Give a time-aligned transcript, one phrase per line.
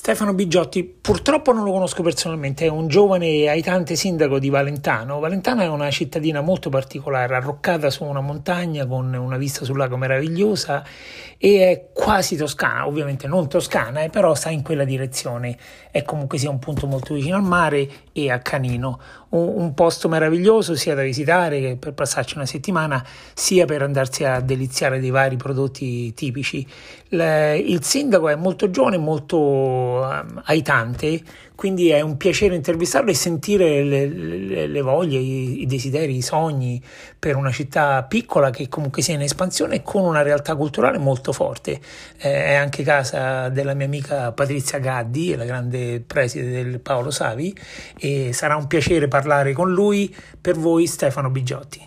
[0.00, 5.18] Stefano Bigiotti, purtroppo non lo conosco personalmente, è un giovane aitante sindaco di Valentano.
[5.18, 9.96] Valentano è una cittadina molto particolare, arroccata su una montagna con una vista sul lago
[9.96, 10.84] meravigliosa
[11.36, 15.58] e è quasi toscana, ovviamente non toscana, eh, però sta in quella direzione.
[15.98, 19.00] È comunque sia un punto molto vicino al mare e a Canino.
[19.30, 24.38] Un, un posto meraviglioso sia da visitare per passarci una settimana, sia per andarsi a
[24.38, 26.64] deliziare dei vari prodotti tipici.
[27.08, 31.20] Le, il sindaco è molto giovane, molto uh, aitante,
[31.58, 36.22] quindi è un piacere intervistarlo e sentire le, le, le voglie, i, i, desideri, i
[36.22, 36.80] sogni
[37.18, 41.32] per una città piccola che comunque sia in espansione e con una realtà culturale molto
[41.32, 41.80] forte.
[42.16, 47.52] Eh, è anche casa della mia amica Patrizia Gaddi, la grande preside del Paolo Savi,
[47.98, 50.14] e sarà un piacere parlare con lui.
[50.40, 51.84] Per voi Stefano Bigiotti.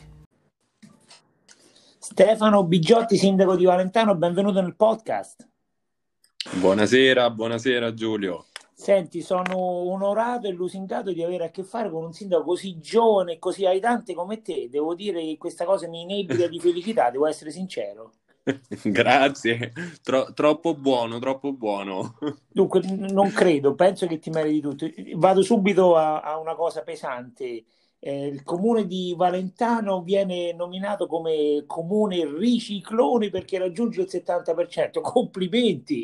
[1.98, 5.48] Stefano Bigiotti, sindaco di Valentano, benvenuto nel podcast.
[6.60, 8.48] Buonasera, buonasera Giulio.
[8.82, 13.34] Senti, sono onorato e lusingato di avere a che fare con un sindaco così giovane
[13.34, 14.70] e così aitante come te.
[14.72, 18.14] Devo dire che questa cosa mi inebita di felicità, devo essere sincero.
[18.84, 22.18] Grazie, Tro- troppo buono, troppo buono.
[22.52, 24.90] Dunque, non credo, penso che ti meriti tutto.
[25.16, 27.64] Vado subito a, a una cosa pesante.
[28.00, 35.02] Eh, il comune di Valentano viene nominato come comune riciclone perché raggiunge il 70%.
[35.02, 36.04] Complimenti!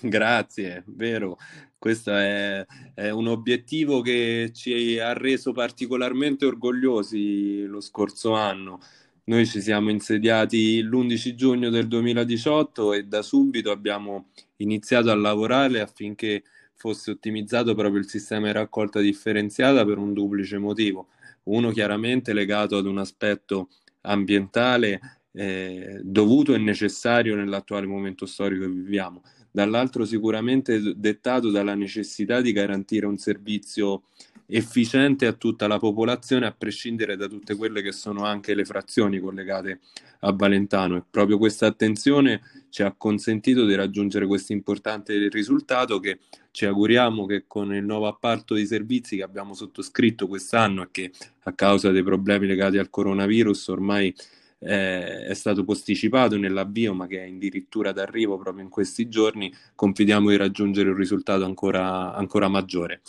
[0.00, 1.38] Grazie, vero.
[1.76, 2.64] Questo è,
[2.94, 8.80] è, un obiettivo che ci ha reso particolarmente orgogliosi lo scorso anno.
[9.24, 15.80] Noi ci siamo insediati l'11 giugno del 2018 e da subito abbiamo iniziato a lavorare
[15.80, 16.44] affinché
[16.74, 21.08] fosse ottimizzato proprio il sistema di raccolta differenziata per un duplice motivo.
[21.44, 23.68] Uno chiaramente legato ad un aspetto
[24.02, 29.22] ambientale eh, dovuto e necessario nell'attuale momento storico che viviamo
[29.58, 34.04] dall'altro sicuramente dettato dalla necessità di garantire un servizio
[34.46, 39.18] efficiente a tutta la popolazione a prescindere da tutte quelle che sono anche le frazioni
[39.18, 39.80] collegate
[40.20, 40.96] a Valentano.
[40.96, 46.20] E proprio questa attenzione ci ha consentito di raggiungere questo importante risultato che
[46.52, 51.10] ci auguriamo che con il nuovo appalto di servizi che abbiamo sottoscritto quest'anno e che
[51.42, 54.14] a causa dei problemi legati al coronavirus ormai
[54.60, 60.30] eh, è stato posticipato nell'avvio ma che è addirittura d'arrivo proprio in questi giorni, confidiamo
[60.30, 63.02] di raggiungere un risultato ancora, ancora maggiore.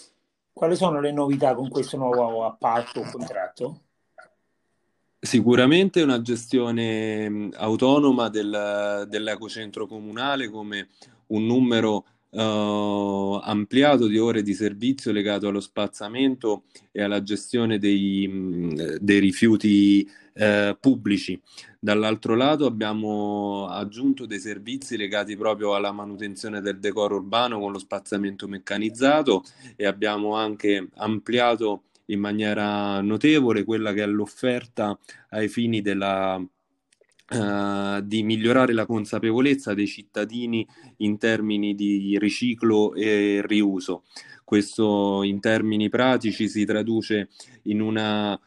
[0.51, 3.81] Quali sono le novità con questo nuovo appalto o contratto?
[5.21, 10.89] Sicuramente una gestione autonoma del, dell'ecocentro comunale come
[11.27, 18.97] un numero uh, ampliato di ore di servizio legato allo spazzamento e alla gestione dei,
[18.99, 21.39] dei rifiuti uh, pubblici.
[21.79, 27.79] Dall'altro lato abbiamo aggiunto dei servizi legati proprio alla manutenzione del decoro urbano con lo
[27.79, 29.43] spazzamento meccanizzato
[29.75, 34.97] e abbiamo anche ampliato in maniera notevole quella che è l'offerta
[35.29, 36.43] ai fini della
[37.29, 40.65] Uh, di migliorare la consapevolezza dei cittadini
[40.97, 44.05] in termini di riciclo e riuso.
[44.43, 47.29] Questo in termini pratici si traduce
[47.65, 48.39] in una uh,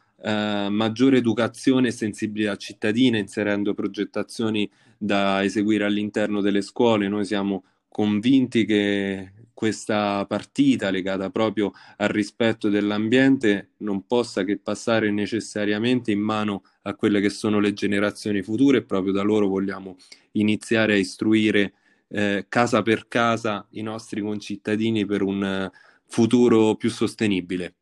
[0.69, 7.07] maggiore educazione e sensibilità cittadina, inserendo progettazioni da eseguire all'interno delle scuole.
[7.07, 7.63] Noi siamo
[7.93, 16.19] convinti che questa partita legata proprio al rispetto dell'ambiente non possa che passare necessariamente in
[16.19, 19.97] mano a quelle che sono le generazioni future e proprio da loro vogliamo
[20.31, 21.73] iniziare a istruire
[22.07, 25.69] eh, casa per casa i nostri concittadini per un
[26.07, 27.75] futuro più sostenibile.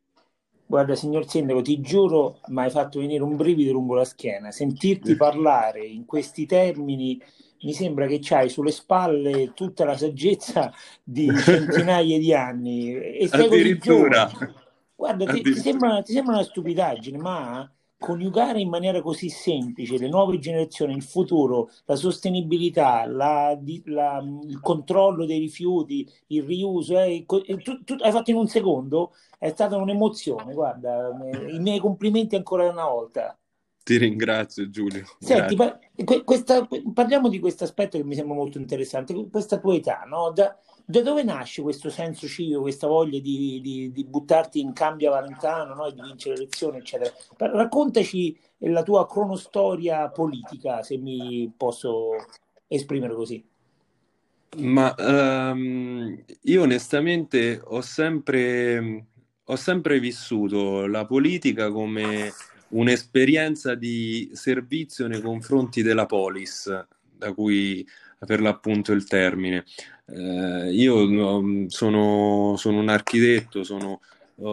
[0.66, 4.50] Guarda, signor Sindaco, ti giuro, mi hai fatto venire un brivido lungo la schiena.
[4.50, 7.18] Sentirti parlare in questi termini
[7.62, 10.72] mi sembra che c'hai sulle spalle tutta la saggezza
[11.02, 12.94] di centinaia di anni.
[12.94, 14.30] E sei Addirittura.
[14.94, 17.68] Guarda, ti, ti, sembra, ti sembra una stupidaggine, ma
[18.02, 24.60] coniugare in maniera così semplice le nuove generazioni, il futuro, la sostenibilità, la, la, il
[24.60, 29.76] controllo dei rifiuti, il riuso, eh, tu, tu, hai fatto in un secondo, è stata
[29.76, 31.10] un'emozione, guarda,
[31.48, 33.36] i miei complimenti ancora una volta.
[33.84, 35.04] Ti ringrazio Giulio.
[35.18, 35.78] Senti, pa-
[36.24, 40.30] questa, parliamo di questo aspetto che mi sembra molto interessante, questa tua età, no?
[40.30, 45.08] Da, da dove nasce questo senso civico, questa voglia di, di, di buttarti in cambio
[45.12, 45.90] a Valentano, no?
[45.90, 47.12] di vincere le elezioni, eccetera?
[47.36, 52.10] Raccontaci la tua cronostoria politica, se mi posso
[52.68, 53.44] esprimere così.
[54.58, 59.06] Ma um, io onestamente ho sempre,
[59.42, 62.30] ho sempre vissuto la politica come
[62.72, 66.68] un'esperienza di servizio nei confronti della polis,
[67.16, 67.86] da cui
[68.18, 69.64] per l'appunto il termine.
[70.06, 74.00] Eh, io no, sono, sono, un architetto, sono,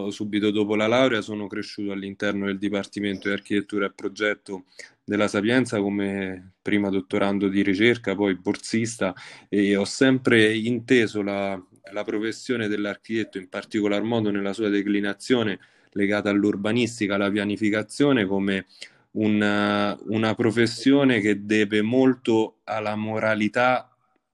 [0.09, 4.65] subito dopo la laurea sono cresciuto all'interno del Dipartimento di Architettura e Progetto
[5.03, 9.13] della Sapienza come prima dottorando di ricerca, poi borsista
[9.47, 11.59] e ho sempre inteso la,
[11.91, 15.59] la professione dell'architetto, in particolar modo nella sua declinazione
[15.91, 18.65] legata all'urbanistica, alla pianificazione, come
[19.11, 23.89] una, una professione che deve molto alla moralità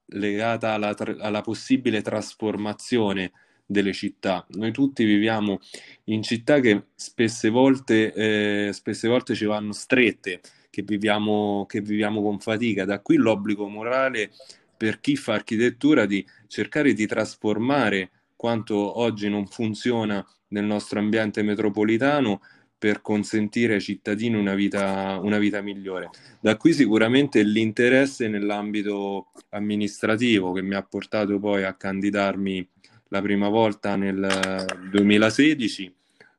[0.08, 3.32] legata alla, alla possibile trasformazione
[3.66, 4.46] delle città.
[4.50, 5.60] Noi tutti viviamo
[6.06, 12.22] in città che spesse volte, eh, spesse volte ci vanno strette, che viviamo, che viviamo
[12.22, 12.86] con fatica.
[12.86, 14.32] Da qui l'obbligo morale
[14.78, 21.42] per chi fa architettura di cercare di trasformare quanto oggi non funziona nel nostro ambiente
[21.44, 22.42] metropolitano
[22.78, 26.10] per consentire ai cittadini una vita, una vita migliore.
[26.40, 32.70] Da qui sicuramente l'interesse nell'ambito amministrativo che mi ha portato poi a candidarmi
[33.10, 35.94] la prima volta nel 2016,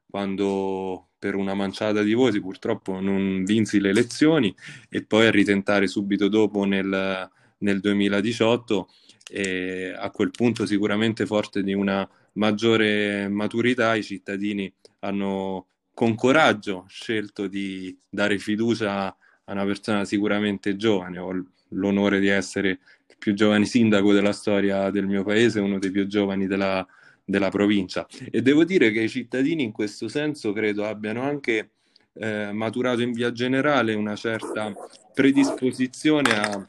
[0.08, 4.54] quando per una manciata di voti purtroppo non vinsi le elezioni
[4.88, 8.88] e poi a ritentare subito dopo nel, nel 2018
[9.28, 16.84] e a quel punto sicuramente forte di una maggiore maturità i cittadini hanno con coraggio
[16.88, 21.18] scelto di dare fiducia a una persona sicuramente giovane.
[21.18, 25.90] Ho l'onore di essere il più giovane sindaco della storia del mio paese, uno dei
[25.90, 26.86] più giovani della,
[27.24, 28.06] della provincia.
[28.30, 31.70] E devo dire che i cittadini in questo senso credo abbiano anche
[32.12, 34.72] eh, maturato in via generale una certa
[35.14, 36.68] predisposizione a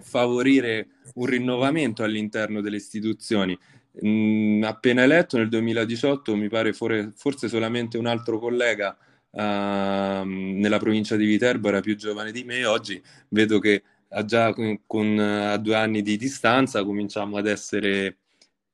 [0.00, 3.58] favorire un rinnovamento all'interno delle istituzioni.
[4.04, 8.96] Mm, appena eletto nel 2018, mi pare for- forse solamente un altro collega
[9.30, 13.82] uh, nella provincia di Viterbo era più giovane di me, oggi vedo che
[14.24, 18.18] già con, con a due anni di distanza cominciamo ad essere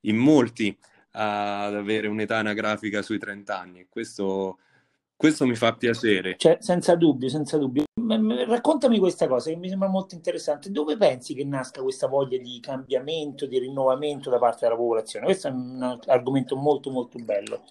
[0.02, 0.76] in molti
[1.16, 3.86] ad avere un'età anagrafica sui 30 anni.
[3.88, 4.58] Questo,
[5.24, 6.34] questo mi fa piacere.
[6.36, 7.84] Cioè, senza dubbio, senza dubbio.
[8.46, 10.70] Raccontami questa cosa che mi sembra molto interessante.
[10.70, 15.24] Dove pensi che nasca questa voglia di cambiamento, di rinnovamento da parte della popolazione?
[15.24, 17.64] Questo è un argomento molto, molto bello.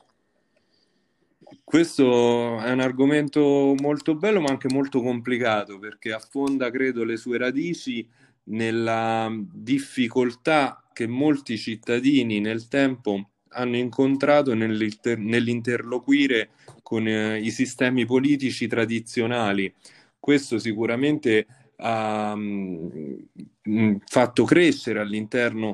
[1.64, 7.38] Questo è un argomento molto bello, ma anche molto complicato perché affonda, credo, le sue
[7.38, 8.10] radici
[8.46, 16.50] nella difficoltà che molti cittadini nel tempo hanno incontrato nell'inter- nell'interloquire
[16.84, 19.74] con eh, i sistemi politici tradizionali.
[20.20, 21.48] Questo sicuramente
[21.78, 23.28] ha mh,
[23.68, 25.74] mm, fatto crescere all'interno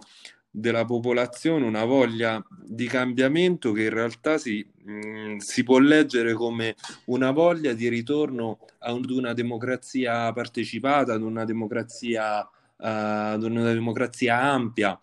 [0.52, 6.34] della popolazione una voglia di cambiamento che in realtà si, mh, mm, si può leggere
[6.34, 6.76] come
[7.06, 12.48] una voglia di ritorno ad una democrazia partecipata, ad una democrazia, uh,
[12.78, 14.98] ad una democrazia ampia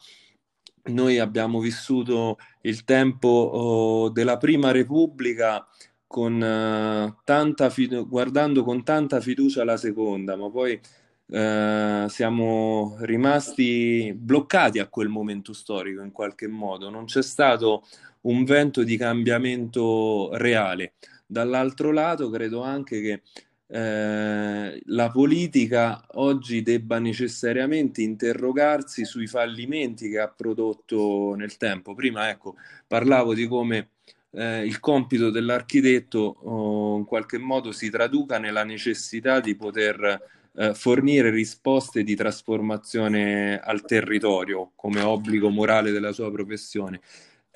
[0.86, 5.66] noi abbiamo vissuto il tempo oh, della prima repubblica
[6.06, 10.80] con, uh, tanta fidu- guardando con tanta fiducia la seconda, ma poi
[11.26, 17.84] uh, siamo rimasti bloccati a quel momento storico in qualche modo, non c'è stato
[18.22, 20.94] un vento di cambiamento reale.
[21.26, 23.22] Dall'altro lato, credo anche che
[23.68, 31.94] eh, la politica oggi debba necessariamente interrogarsi sui fallimenti che ha prodotto nel tempo.
[31.94, 32.54] Prima, ecco,
[32.86, 33.90] parlavo di come
[34.36, 40.20] eh, il compito dell'architetto oh, in qualche modo si traduca nella necessità di poter
[40.54, 47.00] eh, fornire risposte di trasformazione al territorio come obbligo morale della sua professione.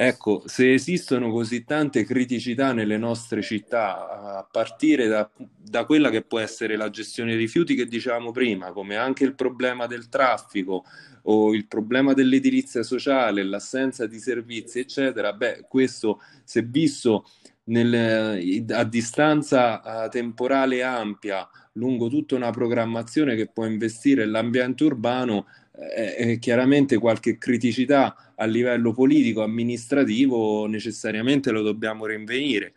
[0.03, 6.23] Ecco, se esistono così tante criticità nelle nostre città, a partire da, da, quella che
[6.23, 10.85] può essere la gestione dei rifiuti che dicevamo prima, come anche il problema del traffico
[11.25, 17.27] o il problema dell'edilizia sociale, l'assenza di servizi, eccetera, beh, questo se visto
[17.65, 25.45] nel, a distanza temporale ampia, lungo tutta una programmazione che può investire nell'ambiente urbano,
[25.81, 32.75] eh, eh, chiaramente qualche criticità a livello politico, amministrativo, necessariamente lo dobbiamo rinvenire.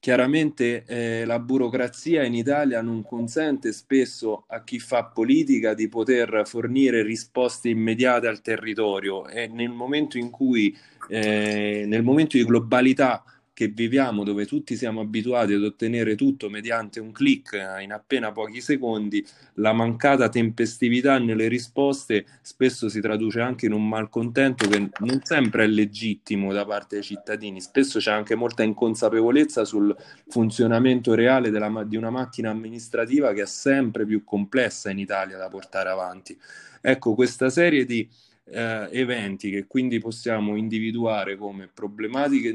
[0.00, 6.42] Chiaramente eh, la burocrazia in Italia non consente spesso a chi fa politica di poter
[6.44, 10.76] fornire risposte immediate al territorio e nel momento in cui,
[11.08, 13.22] eh, nel momento di globalità
[13.54, 18.60] che viviamo, dove tutti siamo abituati ad ottenere tutto mediante un click in appena pochi
[18.62, 25.20] secondi, la mancata tempestività nelle risposte spesso si traduce anche in un malcontento che non
[25.22, 29.94] sempre è legittimo da parte dei cittadini, spesso c'è anche molta inconsapevolezza sul
[30.28, 35.48] funzionamento reale della, di una macchina amministrativa che è sempre più complessa in Italia da
[35.48, 36.38] portare avanti.
[36.80, 38.08] Ecco, questa serie di
[38.44, 42.54] eh, eventi che quindi possiamo individuare come problematiche,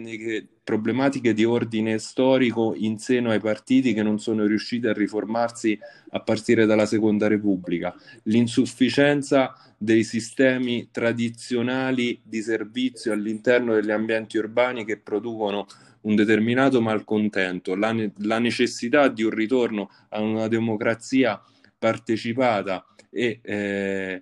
[0.67, 6.19] problematiche di ordine storico in seno ai partiti che non sono riusciti a riformarsi a
[6.19, 14.97] partire dalla Seconda Repubblica, l'insufficienza dei sistemi tradizionali di servizio all'interno degli ambienti urbani che
[14.97, 15.67] producono
[16.01, 21.41] un determinato malcontento, la, ne- la necessità di un ritorno a una democrazia
[21.79, 24.21] partecipata e eh,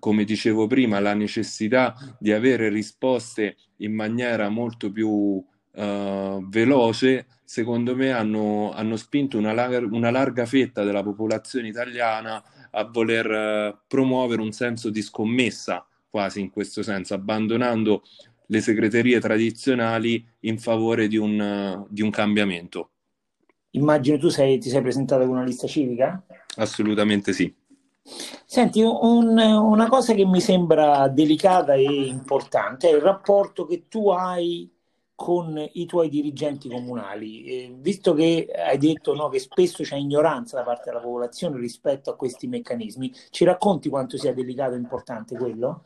[0.00, 7.94] come dicevo prima, la necessità di avere risposte in maniera molto più uh, veloce, secondo
[7.94, 13.78] me hanno, hanno spinto una, lar- una, larga fetta della popolazione italiana a voler uh,
[13.86, 18.02] promuovere un senso di scommessa, quasi in questo senso, abbandonando
[18.46, 22.90] le segreterie tradizionali in favore di un, uh, di un cambiamento.
[23.70, 26.22] Immagino tu sei, ti sei presentato con una lista civica?
[26.56, 27.52] Assolutamente sì.
[28.46, 34.10] Senti, un, una cosa che mi sembra delicata e importante è il rapporto che tu
[34.10, 34.70] hai
[35.14, 40.56] con i tuoi dirigenti comunali, eh, visto che hai detto no, che spesso c'è ignoranza
[40.56, 45.36] da parte della popolazione rispetto a questi meccanismi, ci racconti quanto sia delicato e importante
[45.36, 45.84] quello?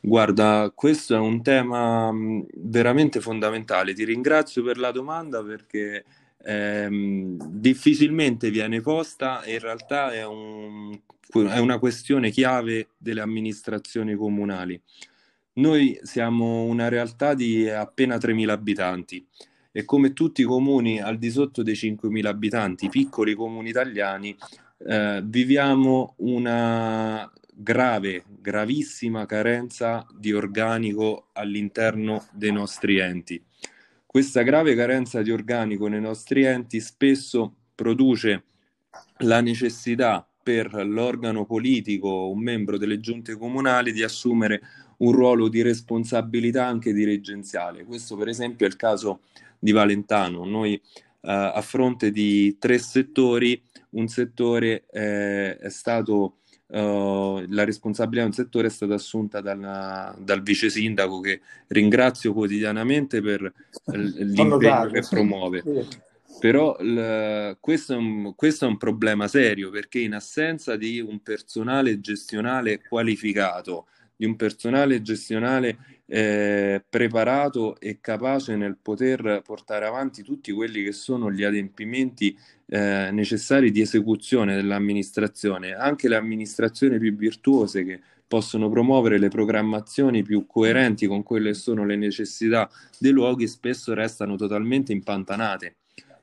[0.00, 2.12] Guarda, questo è un tema
[2.54, 3.92] veramente fondamentale.
[3.92, 6.04] Ti ringrazio per la domanda perché
[6.44, 10.96] ehm, difficilmente viene posta e in realtà è, un,
[11.50, 14.80] è una questione chiave delle amministrazioni comunali.
[15.58, 19.26] Noi siamo una realtà di appena 3.000 abitanti
[19.72, 24.36] e come tutti i comuni al di sotto dei 5.000 abitanti, piccoli comuni italiani,
[24.86, 33.42] eh, viviamo una grave, gravissima carenza di organico all'interno dei nostri enti.
[34.04, 38.44] Questa grave carenza di organico nei nostri enti spesso produce
[39.20, 44.60] la necessità per l'organo politico, un membro delle giunte comunali, di assumere
[44.98, 47.84] un ruolo di responsabilità anche dirigenziale.
[47.84, 49.20] Questo per esempio è il caso
[49.58, 50.44] di Valentano.
[50.44, 50.80] Noi eh,
[51.20, 53.60] a fronte di tre settori,
[53.90, 56.36] un settore eh, è stato
[56.68, 62.32] Uh, la responsabilità di un settore è stata assunta dal, dal vice sindaco che ringrazio
[62.32, 63.52] quotidianamente per
[63.84, 65.62] l'impegno che promuove.
[66.40, 71.22] Però l, questo, è un, questo, è un, problema serio perché in assenza di un
[71.22, 73.86] personale gestionale qualificato,
[74.16, 80.92] di un personale gestionale eh, preparato e capace nel poter portare avanti tutti quelli che
[80.92, 88.68] sono gli adempimenti eh, necessari di esecuzione dell'amministrazione, anche le amministrazioni più virtuose che possono
[88.68, 92.68] promuovere le programmazioni più coerenti con quelle che sono le necessità
[92.98, 95.76] dei luoghi, spesso restano totalmente impantanate.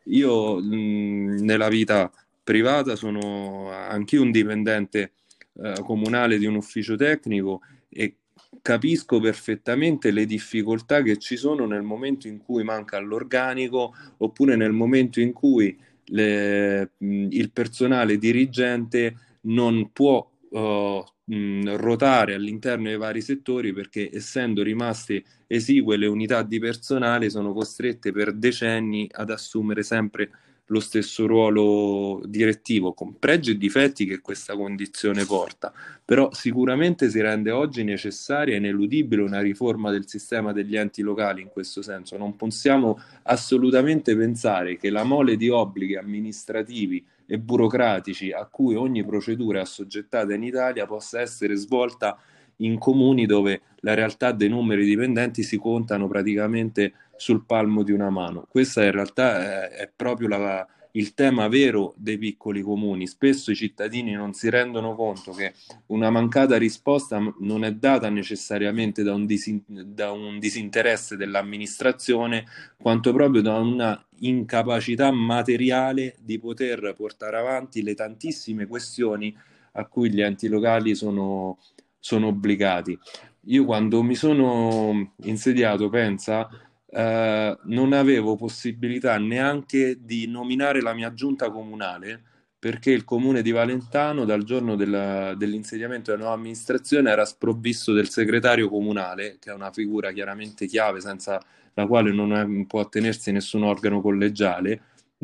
[0.07, 2.11] Io mh, nella vita
[2.43, 5.13] privata sono anch'io un dipendente
[5.61, 7.61] eh, comunale di un ufficio tecnico
[7.93, 8.17] e
[8.61, 14.71] capisco perfettamente le difficoltà che ci sono nel momento in cui manca l'organico oppure nel
[14.71, 23.21] momento in cui le, il personale dirigente non può uh, mh, ruotare all'interno dei vari
[23.21, 29.83] settori perché essendo rimaste esigue le unità di personale sono costrette per decenni ad assumere
[29.83, 30.31] sempre
[30.67, 37.19] lo stesso ruolo direttivo, con pregi e difetti che questa condizione porta, però sicuramente si
[37.19, 42.17] rende oggi necessaria e ineludibile una riforma del sistema degli enti locali in questo senso.
[42.17, 49.03] Non possiamo assolutamente pensare che la mole di obblighi amministrativi e burocratici a cui ogni
[49.05, 52.17] procedura è assoggettata in Italia possa essere svolta
[52.63, 58.09] in comuni dove la realtà dei numeri dipendenti si contano praticamente sul palmo di una
[58.09, 58.45] mano.
[58.49, 63.07] Questa in realtà è, è proprio la, il tema vero dei piccoli comuni.
[63.07, 65.53] Spesso i cittadini non si rendono conto che
[65.87, 72.45] una mancata risposta non è data necessariamente da un, disin- da un disinteresse dell'amministrazione,
[72.77, 79.35] quanto proprio da una incapacità materiale di poter portare avanti le tantissime questioni
[79.75, 81.57] a cui gli enti locali sono,
[82.03, 82.99] sono obbligati.
[83.45, 86.49] Io quando mi sono insediato, pensa,
[86.85, 92.21] eh, non avevo possibilità neanche di nominare la mia giunta comunale
[92.59, 98.09] perché il comune di Valentano dal giorno della, dell'insediamento della nuova amministrazione era sprovvisto del
[98.09, 101.41] segretario comunale, che è una figura chiaramente chiave senza
[101.73, 104.81] la quale non è, può tenersi nessun organo collegiale,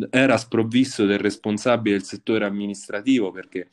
[0.09, 3.69] era sprovvisto del responsabile del settore amministrativo perché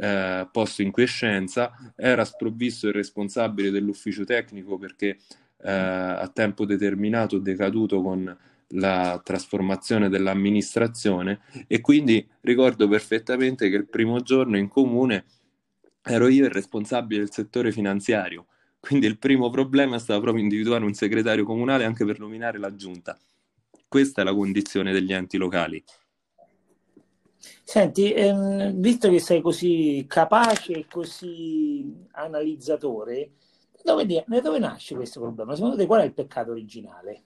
[0.00, 5.18] eh, posto in quiescenza, era sprovvisto il responsabile dell'ufficio tecnico perché
[5.60, 8.36] eh, a tempo determinato decaduto con
[8.72, 15.24] la trasformazione dell'amministrazione e quindi ricordo perfettamente che il primo giorno in comune
[16.02, 18.46] ero io il responsabile del settore finanziario.
[18.80, 22.74] Quindi il primo problema è stato proprio individuare un segretario comunale anche per nominare la
[22.74, 23.18] giunta.
[23.88, 25.82] Questa è la condizione degli enti locali.
[27.62, 33.32] Senti, ehm, visto che sei così capace e così analizzatore,
[33.84, 35.54] dove, dove nasce questo problema?
[35.54, 37.22] Secondo te qual è il peccato originale?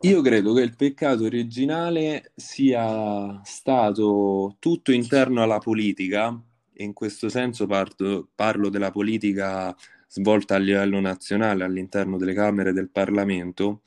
[0.00, 6.38] Io credo che il peccato originale sia stato tutto interno alla politica,
[6.72, 9.74] e in questo senso parto, parlo della politica
[10.06, 13.82] svolta a livello nazionale all'interno delle Camere del Parlamento,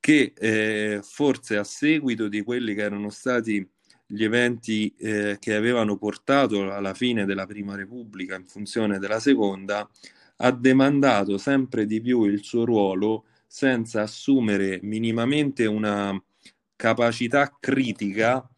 [0.00, 3.68] che eh, forse a seguito di quelli che erano stati
[4.10, 9.88] gli eventi eh, che avevano portato alla fine della Prima Repubblica in funzione della Seconda,
[10.36, 16.20] ha demandato sempre di più il suo ruolo senza assumere minimamente una
[16.74, 18.48] capacità critica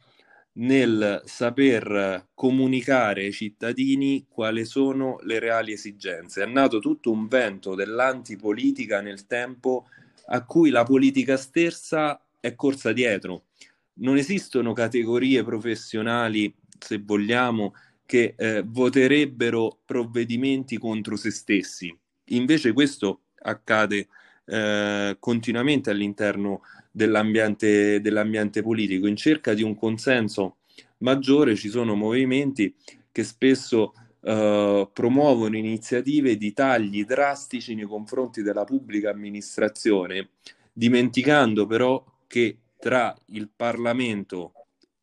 [0.53, 6.45] nel saper comunicare ai cittadini quali sono le reali esigenze.
[6.45, 9.89] È nato tutto un vento dell'antipolitica nel tempo
[10.27, 13.47] a cui la politica stessa è corsa dietro
[13.95, 17.75] non esistono categorie professionali, se vogliamo,
[18.07, 21.97] che eh, voterebbero provvedimenti contro se stessi.
[22.31, 24.09] Invece questo accade
[24.47, 29.07] eh, continuamente all'interno dell'ambiente, dell'ambiente politico.
[29.07, 30.57] In cerca di un consenso
[30.99, 32.75] maggiore ci sono movimenti
[33.13, 40.33] che spesso Uh, promuovono iniziative di tagli drastici nei confronti della pubblica amministrazione,
[40.75, 44.53] dimenticando però che tra il Parlamento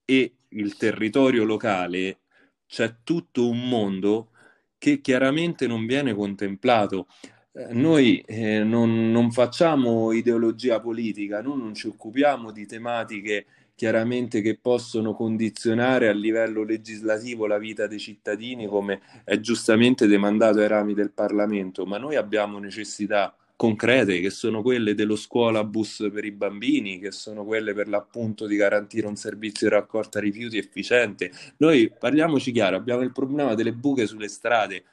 [0.03, 2.19] e il territorio locale
[2.65, 4.31] c'è tutto un mondo
[4.77, 7.07] che chiaramente non viene contemplato.
[7.53, 14.41] Eh, noi eh, non, non, facciamo ideologia politica, noi non ci occupiamo di tematiche chiaramente
[14.41, 20.67] che possono condizionare a livello legislativo la vita dei cittadini come è giustamente demandato ai
[20.67, 26.31] rami del Parlamento, ma noi abbiamo necessità concrete, che sono quelle dello scuolabus per i
[26.31, 31.31] bambini, che sono quelle per l'appunto di garantire un servizio di raccolta rifiuti efficiente.
[31.57, 34.83] Noi parliamoci chiaro, abbiamo il problema delle buche sulle strade.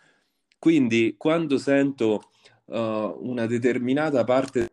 [0.59, 2.31] Quindi quando sento
[2.65, 2.77] uh,
[3.21, 4.71] una determinata parte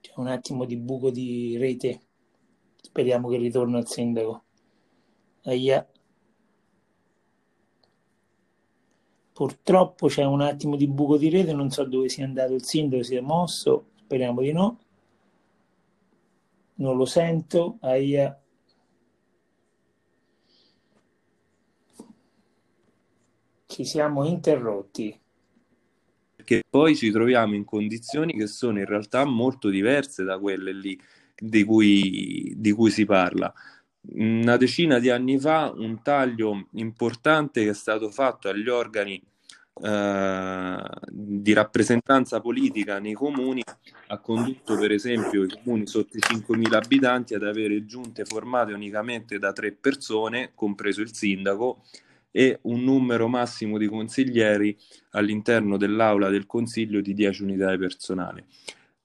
[0.00, 2.00] C'è un attimo di buco di rete.
[2.80, 4.44] Speriamo che ritorni al sindaco.
[5.44, 5.86] Aia.
[9.40, 13.02] Purtroppo c'è un attimo di buco di rete, non so dove sia andato il sindaco,
[13.02, 14.78] si è mosso, speriamo di no.
[16.74, 18.38] Non lo sento, aia.
[23.64, 25.18] Ci siamo interrotti.
[26.36, 31.00] Perché poi ci troviamo in condizioni che sono in realtà molto diverse da quelle lì
[31.34, 33.50] di cui, di cui si parla
[34.12, 39.22] una decina di anni fa un taglio importante che è stato fatto agli organi
[39.82, 43.62] eh, di rappresentanza politica nei comuni
[44.08, 49.38] ha condotto per esempio i comuni sotto i 5.000 abitanti ad avere giunte formate unicamente
[49.38, 51.82] da tre persone, compreso il sindaco,
[52.32, 54.76] e un numero massimo di consiglieri
[55.10, 58.46] all'interno dell'aula del consiglio di 10 unità di personale.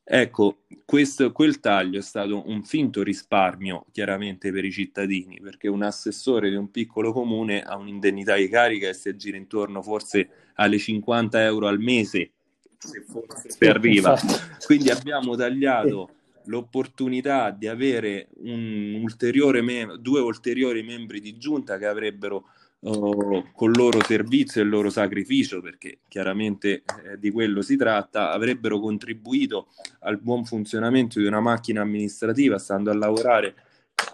[0.08, 5.82] Ecco, questo, quel taglio è stato un finto risparmio chiaramente per i cittadini, perché un
[5.82, 10.78] assessore di un piccolo comune ha un'indennità di carica che si aggira intorno forse alle
[10.78, 12.34] 50 euro al mese,
[12.78, 14.16] se forse arriva.
[14.64, 16.12] Quindi abbiamo tagliato
[16.46, 22.50] l'opportunità di avere un ulteriore mem- due ulteriori membri di giunta che avrebbero
[22.86, 28.32] uh, col loro servizio e il loro sacrificio, perché chiaramente eh, di quello si tratta,
[28.32, 29.68] avrebbero contribuito
[30.02, 33.56] al buon funzionamento di una macchina amministrativa stando a lavorare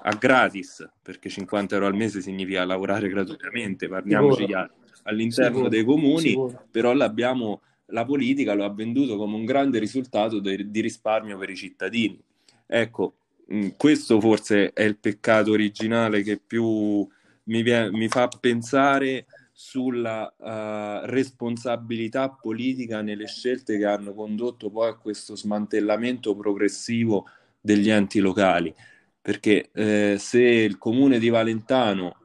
[0.04, 5.70] a gratis, perché 50 euro al mese significa lavorare gratuitamente, parliamoci chiaro, all'interno Sicuro.
[5.70, 6.64] dei comuni, Sicuro.
[6.72, 11.50] però l'abbiamo, la politica lo ha venduto come un grande risultato de, di risparmio per
[11.50, 12.20] i cittadini.
[12.68, 13.16] Ecco,
[13.48, 17.08] mh, questo forse è il peccato originale che più
[17.46, 24.96] mi, mi fa pensare sulla uh, responsabilità politica nelle scelte che hanno condotto poi a
[24.96, 27.28] questo smantellamento progressivo
[27.60, 28.74] degli enti locali.
[29.22, 32.16] Perché eh, se il comune di Valentano,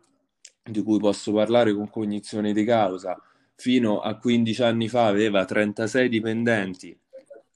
[0.63, 3.21] di cui posso parlare con cognizione di causa,
[3.55, 6.99] fino a 15 anni fa aveva 36 dipendenti,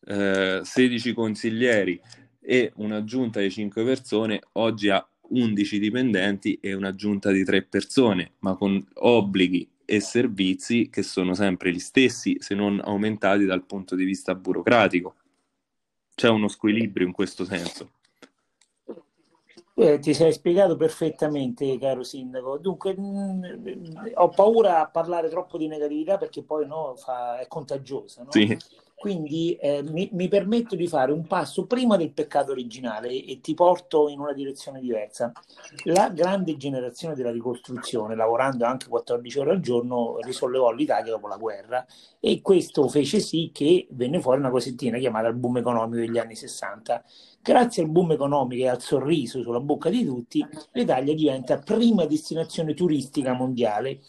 [0.06, 1.98] eh, 16 consiglieri
[2.38, 7.62] e una giunta di 5 persone, oggi ha 11 dipendenti e una giunta di 3
[7.62, 13.64] persone, ma con obblighi e servizi che sono sempre gli stessi, se non aumentati dal
[13.64, 15.14] punto di vista burocratico.
[16.14, 17.90] C'è uno squilibrio in questo senso.
[19.74, 22.58] Eh, ti sei spiegato perfettamente, caro sindaco.
[22.58, 27.46] Dunque, mh, mm, ho paura a parlare troppo di negatività perché poi no, fa, è
[27.48, 28.22] contagiosa.
[28.22, 28.30] No?
[28.30, 28.56] Sì.
[29.00, 33.54] Quindi eh, mi, mi, permetto di fare un passo prima del peccato originale e ti
[33.54, 35.32] porto in una direzione diversa.
[35.84, 41.38] La grande generazione della ricostruzione, lavorando anche 14 ore al giorno, risollevò l'Italia dopo la
[41.38, 41.86] guerra
[42.20, 46.34] e questo fece sì che venne fuori una cosettina chiamata il boom economico degli anni
[46.36, 47.02] 60.
[47.40, 52.74] Grazie al boom economico e al sorriso sulla bocca di tutti, l'Italia diventa prima destinazione
[52.74, 54.00] turistica mondiale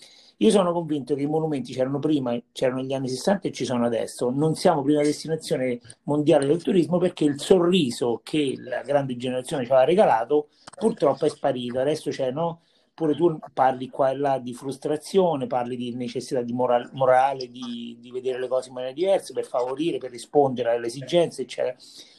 [0.42, 3.86] io sono convinto che i monumenti c'erano prima, c'erano negli anni 60 e ci sono
[3.86, 4.32] adesso.
[4.32, 9.72] Non siamo prima destinazione mondiale del turismo perché il sorriso che la grande generazione ci
[9.72, 11.80] aveva regalato purtroppo è sparito.
[11.80, 12.62] Adesso c'è, no?
[12.96, 17.98] Pure tu parli qua e là di frustrazione, parli di necessità di moral- morale, di,
[18.00, 21.76] di vedere le cose in maniera diversa per favorire, per rispondere alle esigenze, eccetera.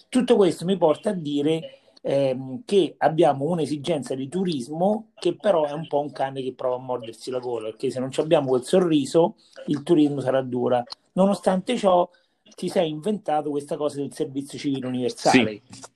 [0.08, 5.72] Tutto questo mi porta a dire ehm, che abbiamo un'esigenza di turismo che però è
[5.72, 8.64] un po' un cane che prova a mordersi la gola, perché se non abbiamo quel
[8.64, 9.36] sorriso
[9.68, 10.82] il turismo sarà dura.
[11.12, 12.08] Nonostante ciò
[12.54, 15.62] ti sei inventato questa cosa del servizio civile universale.
[15.70, 15.90] Sì.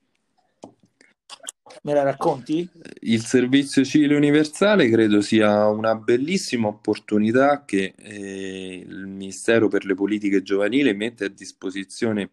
[1.82, 2.68] Me la racconti?
[3.00, 9.94] Il servizio civile universale credo sia una bellissima opportunità che eh, il Ministero per le
[9.94, 12.30] politiche giovanili mette a disposizione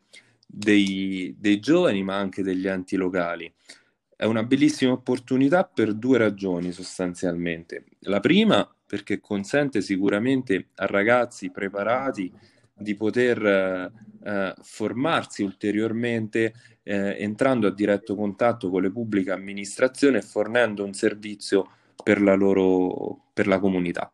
[0.54, 3.52] dei, dei giovani ma anche degli enti locali.
[4.16, 7.86] È una bellissima opportunità per due ragioni sostanzialmente.
[8.02, 12.32] La prima perché consente sicuramente a ragazzi preparati
[12.76, 13.92] di poter eh,
[14.24, 20.94] eh, formarsi ulteriormente eh, entrando a diretto contatto con le pubbliche amministrazioni e fornendo un
[20.94, 21.72] servizio
[22.04, 24.12] per la loro per la comunità.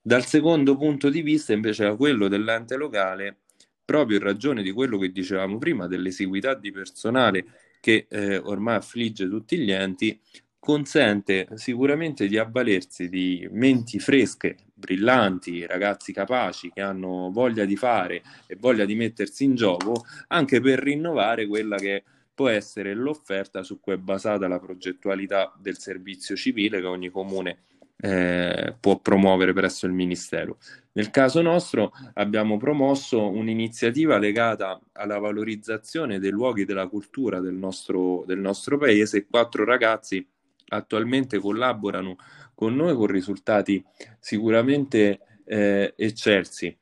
[0.00, 3.38] Dal secondo punto di vista invece da quello dell'ente locale
[3.86, 7.44] proprio in ragione di quello che dicevamo prima, dell'esiguità di personale
[7.80, 10.20] che eh, ormai affligge tutti gli enti,
[10.58, 18.22] consente sicuramente di avvalersi di menti fresche, brillanti, ragazzi capaci che hanno voglia di fare
[18.48, 22.02] e voglia di mettersi in gioco, anche per rinnovare quella che
[22.34, 27.58] può essere l'offerta su cui è basata la progettualità del servizio civile che ogni comune
[27.98, 30.58] eh, può promuovere presso il Ministero.
[30.92, 38.24] Nel caso nostro abbiamo promosso un'iniziativa legata alla valorizzazione dei luoghi della cultura del nostro,
[38.26, 39.26] del nostro paese.
[39.26, 40.26] Quattro ragazzi
[40.68, 42.16] attualmente collaborano
[42.54, 43.84] con noi con risultati
[44.18, 46.76] sicuramente eh, eccelsi.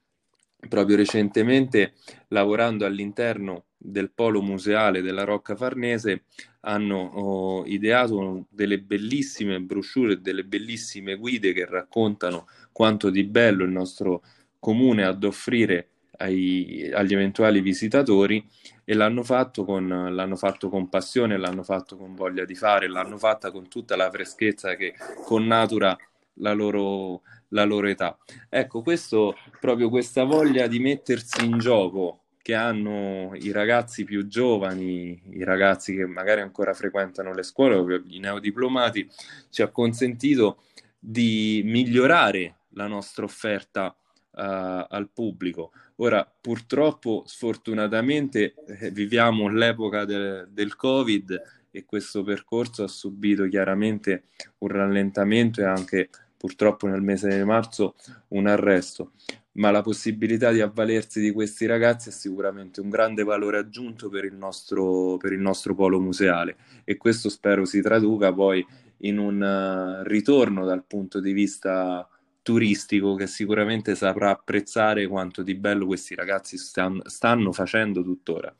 [0.68, 1.94] Proprio recentemente,
[2.28, 6.24] lavorando all'interno del polo museale della Rocca Farnese,
[6.60, 13.70] hanno oh, ideato delle bellissime brochure, delle bellissime guide che raccontano quanto di bello il
[13.70, 14.22] nostro
[14.58, 18.48] comune ha ad offrire ai, agli eventuali visitatori
[18.84, 23.18] e l'hanno fatto, con, l'hanno fatto con passione, l'hanno fatto con voglia di fare, l'hanno
[23.18, 24.94] fatta con tutta la freschezza che
[25.26, 25.94] connatura
[26.38, 28.16] la loro, la loro età.
[28.48, 35.18] Ecco, questo, proprio questa voglia di mettersi in gioco che hanno i ragazzi più giovani,
[35.30, 39.08] i ragazzi che magari ancora frequentano le scuole, i neodiplomati,
[39.48, 40.64] ci ha consentito
[40.98, 43.96] di migliorare la nostra offerta uh,
[44.34, 45.72] al pubblico.
[45.96, 54.24] Ora, purtroppo, sfortunatamente, eh, viviamo l'epoca de- del Covid e questo percorso ha subito chiaramente
[54.58, 57.94] un rallentamento e anche purtroppo nel mese di marzo
[58.28, 59.12] un arresto
[59.54, 64.24] ma la possibilità di avvalersi di questi ragazzi è sicuramente un grande valore aggiunto per
[64.24, 68.64] il nostro, per il nostro polo museale e questo spero si traduca poi
[68.98, 72.08] in un uh, ritorno dal punto di vista
[72.42, 78.54] turistico che sicuramente saprà apprezzare quanto di bello questi ragazzi stan- stanno facendo tuttora.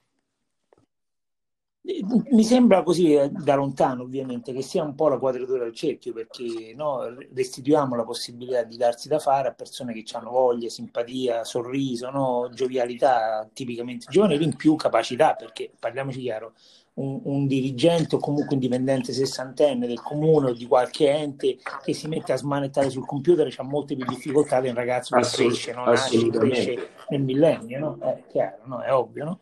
[1.86, 6.14] Mi sembra così eh, da lontano, ovviamente, che sia un po' la quadratura del cerchio,
[6.14, 11.44] perché no, restituiamo la possibilità di darsi da fare a persone che hanno voglia, simpatia,
[11.44, 16.54] sorriso, no, giovialità tipicamente giovanili, in più capacità, perché parliamoci chiaro,
[16.94, 21.92] un, un, dirigente o comunque un dipendente sessantenne del comune o di qualche ente che
[21.92, 25.52] si mette a smanettare sul computer ha molte più difficoltà di un ragazzo che Assolut-
[25.52, 25.84] cresce, no?
[25.84, 27.98] Nasce, cresce nel millennio, no?
[28.00, 28.80] È chiaro, no?
[28.80, 29.38] È ovvio, no?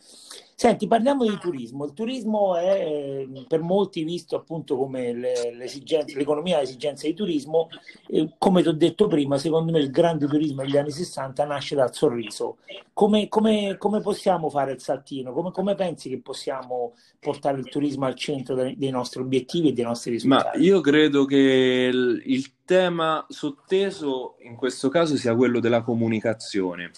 [0.62, 1.87] Senti, parliamo di turismo.
[1.87, 5.33] Il turismo è per molti visto appunto come le,
[6.14, 7.68] l'economia l'esigenza di turismo.
[8.07, 11.75] Eh, come ti ho detto prima, secondo me il grande turismo degli anni 60 nasce
[11.75, 12.59] dal sorriso.
[12.92, 15.33] Come, come, come possiamo fare il saltino?
[15.33, 19.72] Come, come, pensi che possiamo portare il turismo al centro dei, dei nostri obiettivi e
[19.72, 20.59] dei nostri risultati?
[20.59, 26.92] Ma io credo che il, il tema sotteso in questo caso sia quello della comunicazione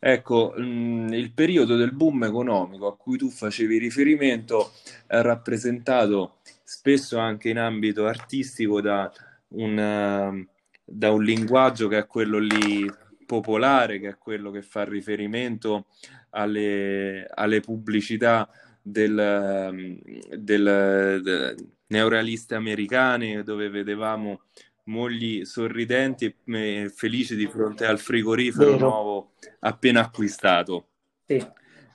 [0.00, 4.72] Ecco, mh, mm, il periodo del boom economico a cui tu facevi riferimento
[5.06, 9.10] è rappresentato spesso anche in ambito artistico da
[9.48, 10.46] un, uh,
[10.84, 12.88] da un linguaggio che è quello lì
[13.26, 15.86] popolare, che è quello che fa riferimento
[16.30, 18.48] alle, alle pubblicità
[18.80, 19.98] del,
[20.38, 21.56] del, del
[21.88, 24.42] neorealiste americane dove vedevamo
[24.88, 28.88] mogli sorridenti e felici di fronte al frigorifero Vero.
[28.88, 30.88] nuovo appena acquistato.
[31.26, 31.44] Sì.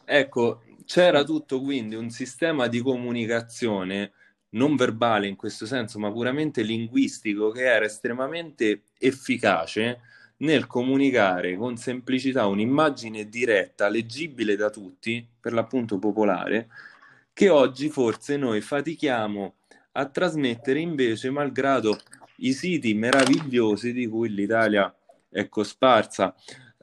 [0.06, 4.12] Ecco, c'era tutto quindi un sistema di comunicazione
[4.50, 10.02] non verbale in questo senso, ma puramente linguistico, che era estremamente efficace
[10.38, 16.68] nel comunicare con semplicità un'immagine diretta, leggibile da tutti, per l'appunto popolare,
[17.34, 19.56] che oggi forse noi fatichiamo
[19.94, 22.00] a trasmettere invece, malgrado
[22.38, 24.94] i siti meravigliosi di cui l'Italia
[25.30, 26.36] è cosparsa.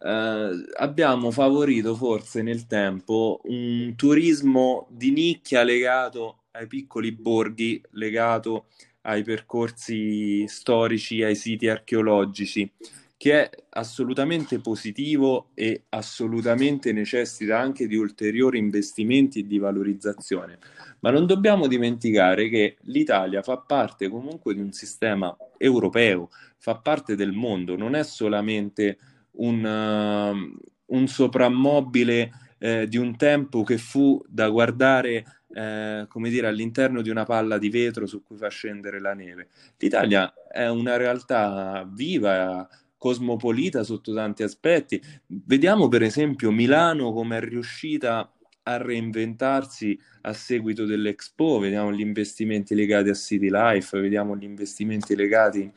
[0.03, 8.67] Eh, abbiamo favorito forse nel tempo un turismo di nicchia legato ai piccoli borghi, legato
[9.03, 12.71] ai percorsi storici, ai siti archeologici,
[13.21, 20.59] che è assolutamente positivo e assolutamente necessita anche di ulteriori investimenti e di valorizzazione.
[21.01, 27.15] Ma non dobbiamo dimenticare che l'Italia fa parte comunque di un sistema europeo, fa parte
[27.15, 28.97] del mondo, non è solamente
[29.33, 36.47] un, uh, un soprammobile eh, di un tempo che fu da guardare eh, come dire,
[36.47, 39.49] all'interno di una palla di vetro su cui fa scendere la neve.
[39.79, 42.69] L'Italia è una realtà viva,
[43.01, 45.01] cosmopolita sotto tanti aspetti.
[45.27, 48.31] Vediamo per esempio Milano come è riuscita
[48.65, 55.17] a reinventarsi a seguito dell'Expo, vediamo gli investimenti legati a City Life, vediamo gli investimenti
[55.17, 55.73] legati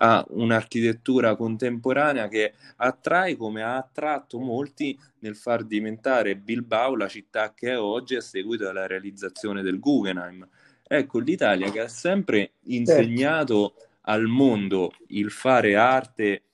[0.00, 7.52] a un'architettura contemporanea che attrae come ha attratto molti nel far diventare Bilbao la città
[7.54, 10.48] che è oggi a seguito della realizzazione del Guggenheim.
[10.86, 16.44] Ecco, l'Italia che ha sempre insegnato al mondo il fare arte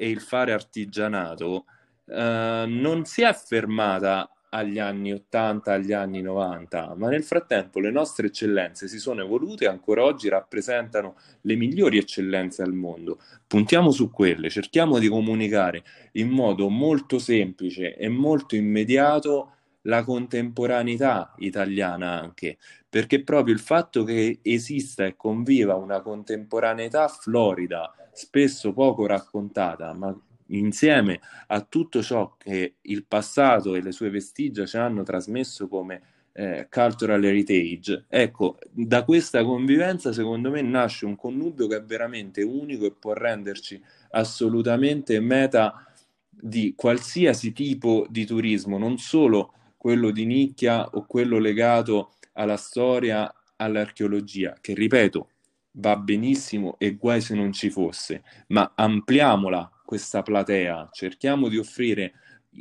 [0.00, 1.66] e il fare artigianato,
[2.06, 7.90] eh, non si è fermata agli anni 80, agli anni 90, ma nel frattempo le
[7.90, 13.20] nostre eccellenze si sono evolute e ancora oggi rappresentano le migliori eccellenze al mondo.
[13.46, 21.34] Puntiamo su quelle, cerchiamo di comunicare in modo molto semplice e molto immediato la contemporaneità
[21.38, 22.56] italiana anche,
[22.88, 30.14] perché proprio il fatto che esista e conviva una contemporaneità florida, spesso poco raccontata, ma
[30.48, 36.02] insieme a tutto ciò che il passato e le sue vestigia ci hanno trasmesso come
[36.32, 42.42] eh, cultural heritage, ecco, da questa convivenza secondo me nasce un connubio che è veramente
[42.42, 45.84] unico e può renderci assolutamente meta
[46.28, 53.32] di qualsiasi tipo di turismo, non solo quello di nicchia o quello legato alla storia,
[53.56, 55.28] all'archeologia, che ripeto,
[55.72, 62.14] va benissimo e guai se non ci fosse, ma ampliamola questa platea, cerchiamo di offrire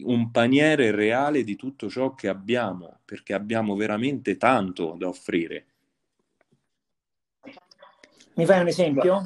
[0.03, 5.65] un paniere reale di tutto ciò che abbiamo, perché abbiamo veramente tanto da offrire.
[8.35, 9.21] Mi fai un esempio?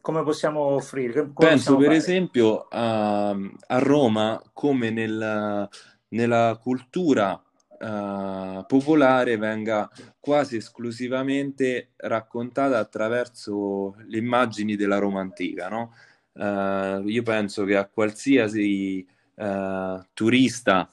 [0.00, 1.30] Come possiamo offrire?
[1.32, 1.96] Come Penso per fare?
[1.96, 5.68] esempio a, a, Roma come nel,
[6.08, 7.40] nella cultura
[7.82, 9.90] uh, popolare venga
[10.20, 15.94] quasi esclusivamente raccontata attraverso le immagini della Roma antica, no?
[16.32, 20.90] Uh, io penso che a qualsiasi uh, turista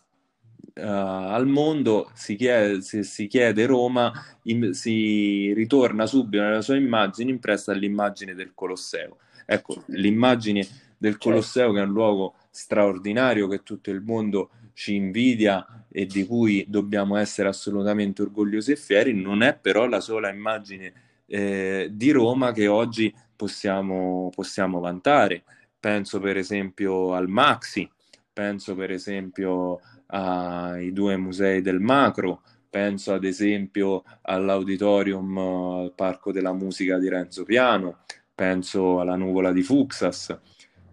[0.81, 7.31] al mondo si chiede, se si chiede Roma, in, si ritorna subito nella sua immagine
[7.31, 9.17] impressa all'immagine del Colosseo.
[9.45, 10.61] Ecco, l'immagine
[10.97, 11.29] del certo.
[11.29, 16.63] Colosseo, che è un luogo straordinario che tutto il mondo ci invidia e di cui
[16.65, 20.93] dobbiamo essere assolutamente orgogliosi e fieri, non è però la sola immagine
[21.25, 25.43] eh, di Roma che oggi possiamo, possiamo vantare.
[25.77, 27.89] Penso per esempio al Maxi,
[28.31, 36.53] penso per esempio ai due musei del Macro, penso ad esempio all'auditorium al Parco della
[36.53, 37.97] Musica di Renzo Piano,
[38.33, 40.39] penso alla nuvola di Fuxas.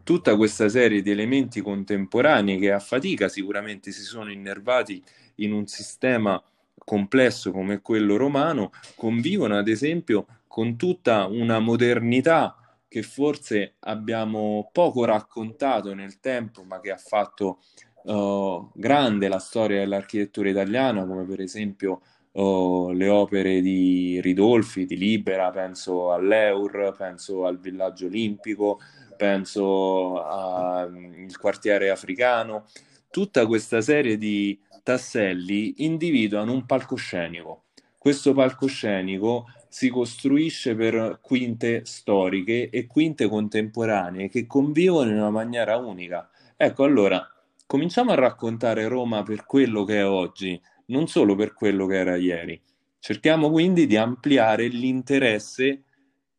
[0.07, 5.03] Tutta questa serie di elementi contemporanei che a fatica sicuramente si sono innervati
[5.38, 6.40] in un sistema
[6.79, 15.05] complesso come quello romano, convivono ad esempio con tutta una modernità che forse abbiamo poco
[15.05, 17.59] raccontato nel tempo, ma che ha fatto
[18.05, 24.97] uh, grande la storia dell'architettura italiana, come per esempio uh, le opere di Ridolfi, di
[24.97, 28.79] Libera, penso all'Eur, penso al Villaggio Olimpico,
[29.17, 32.67] penso al quartiere africano.
[33.11, 37.65] Tutta questa serie di tasselli individuano un palcoscenico.
[37.99, 45.77] Questo palcoscenico si costruisce per quinte storiche e quinte contemporanee che convivono in una maniera
[45.77, 46.31] unica.
[46.57, 47.29] Ecco, allora,
[47.67, 52.17] cominciamo a raccontare Roma per quello che è oggi, non solo per quello che era
[52.17, 52.61] ieri.
[52.99, 55.83] Cerchiamo quindi di ampliare l'interesse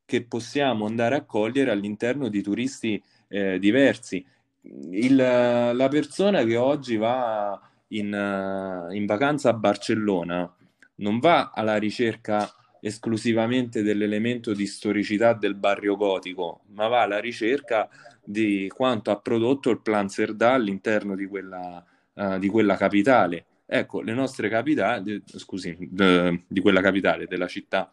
[0.07, 4.25] che possiamo andare a cogliere all'interno di turisti eh, diversi.
[4.61, 10.49] Il, la persona che oggi va in, in vacanza a Barcellona
[10.95, 17.89] non va alla ricerca esclusivamente dell'elemento di storicità del barrio gotico, ma va alla ricerca
[18.23, 23.45] di quanto ha prodotto il Plan Cerdà all'interno di quella, uh, di quella capitale.
[23.65, 27.89] Ecco, le nostre capitali, scusi, de, di quella capitale, della città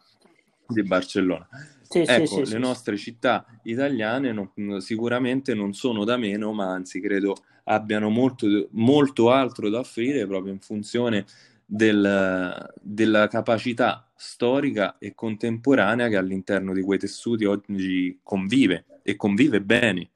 [0.65, 1.47] di Barcellona.
[1.95, 6.73] Sì, ecco, sì, sì, le nostre città italiane non, sicuramente non sono da meno, ma
[6.73, 11.25] anzi credo abbiano molto, molto altro da offrire proprio in funzione
[11.65, 19.61] del, della capacità storica e contemporanea che all'interno di quei tessuti oggi convive e convive
[19.61, 20.09] bene.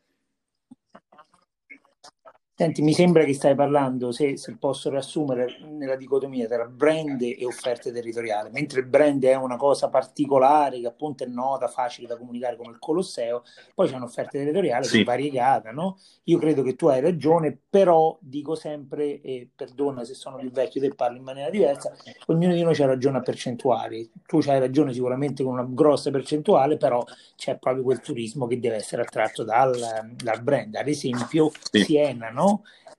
[2.59, 7.45] Senti, mi sembra che stai parlando, se, se, posso riassumere, nella dicotomia tra brand e
[7.45, 12.17] offerte territoriali, mentre il brand è una cosa particolare che appunto è nota, facile da
[12.17, 13.43] comunicare come il Colosseo,
[13.73, 14.97] poi c'è un'offerta territoriale sì.
[14.97, 15.99] che è variegata, no?
[16.25, 20.83] Io credo che tu hai ragione, però dico sempre, e perdona se sono più vecchio
[20.83, 21.95] e parlo in maniera diversa,
[22.25, 24.11] ognuno di noi ha ragione a percentuali.
[24.25, 27.01] Tu hai ragione sicuramente con una grossa percentuale, però
[27.37, 29.77] c'è proprio quel turismo che deve essere attratto dal,
[30.21, 30.75] dal brand.
[30.75, 31.83] Ad esempio, sì.
[31.83, 32.47] Siena, no?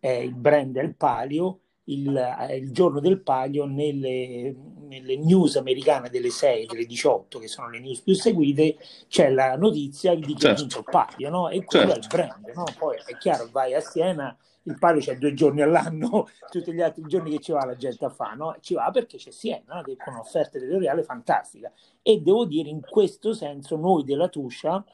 [0.00, 1.60] Eh, il brand del palio,
[1.90, 7.48] il, eh, il, giorno del palio nelle, nelle, news americane delle 6 delle 18 che
[7.48, 8.76] sono le news più seguite
[9.08, 10.48] c'è la notizia di che certo.
[10.48, 11.48] ha vinto il palio no?
[11.48, 12.16] e quello certo.
[12.16, 12.64] è il brand no?
[12.78, 17.02] poi è chiaro vai a Siena il palio c'è due giorni all'anno tutti gli altri
[17.06, 18.56] giorni che ci va la gente a fare no?
[18.60, 19.82] ci va perché c'è Siena no?
[19.82, 24.84] che con un'offerta territoriale fantastica e devo dire in questo senso noi della Tuscia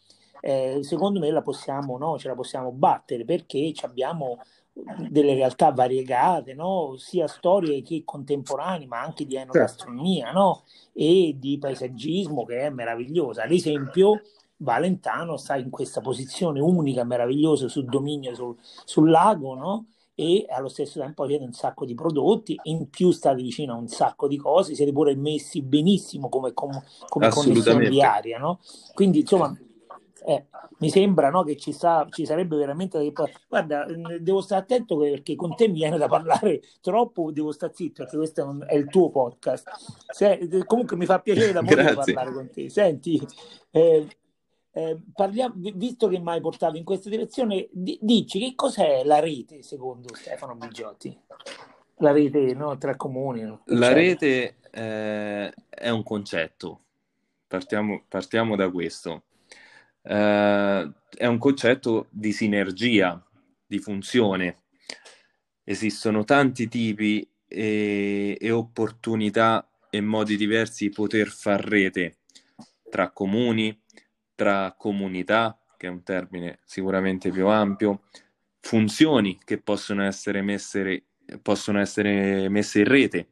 [0.41, 2.19] eh, secondo me la possiamo, no?
[2.19, 4.39] ce la possiamo battere perché abbiamo
[5.09, 6.97] delle realtà variegate, no?
[6.99, 9.53] sia storie che contemporanee, ma anche di certo.
[9.53, 10.65] enogastronomia no?
[10.93, 13.45] e di paesaggismo che è meravigliosa.
[13.45, 14.21] Ad esempio,
[14.59, 19.87] Valentano sta in questa posizione unica, meravigliosa sul dominio sul, sul lago, no?
[20.19, 23.87] e allo stesso tempo avete un sacco di prodotti, in più state vicino a un
[23.87, 28.61] sacco di cose, siete pure messi benissimo come, come, come connessione diaria, no?
[28.95, 29.55] Quindi insomma
[30.29, 30.47] eh,
[30.79, 33.13] mi sembra no, che ci, sta, ci sarebbe veramente.
[33.49, 33.87] Guarda,
[34.19, 38.17] devo stare attento perché con te mi viene da parlare troppo, devo stare zitto perché
[38.17, 39.71] questo è il tuo podcast.
[40.09, 42.69] Se, comunque mi fa piacere da molto parlare con te.
[42.69, 43.25] Senti,
[43.71, 44.09] eh,
[44.73, 49.21] eh, parliamo, visto che mi hai portato in questa direzione, di, dici che cos'è la
[49.21, 51.17] rete secondo Stefano Bigiotti?
[51.99, 53.59] La rete no, tra comuni.
[53.67, 56.81] La rete eh, è un concetto.
[57.47, 59.23] Partiamo, partiamo da questo
[60.07, 63.23] eh, è un concetto di sinergia,
[63.67, 64.63] di funzione.
[65.65, 72.19] Esistono tanti tipi e, e opportunità e modi diversi di poter far rete
[72.89, 73.79] tra comuni,
[74.35, 78.05] tra comunità, che è un termine sicuramente più ampio,
[78.61, 81.07] funzioni che possono essere messe,
[81.43, 83.29] possono essere messe in rete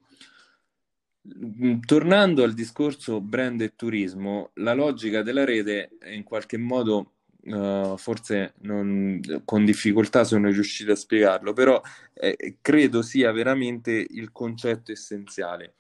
[1.85, 7.13] tornando al discorso brand e turismo, la logica della rete in qualche modo,
[7.45, 11.81] uh, forse non, con difficoltà sono riuscito a spiegarlo, però
[12.13, 15.75] eh, credo sia veramente il concetto essenziale.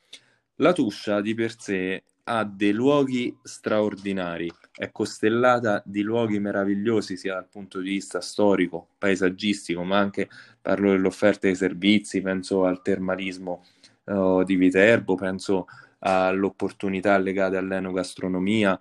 [0.56, 7.34] La Tuscia di per sé ha dei luoghi straordinari, è costellata di luoghi meravigliosi sia
[7.34, 10.30] dal punto di vista storico, paesaggistico, ma anche
[10.62, 13.62] parlo dell'offerta dei servizi, penso al termalismo
[14.04, 15.66] uh, di Viterbo, penso
[16.00, 18.78] all'opportunità legate all'enogastronomia,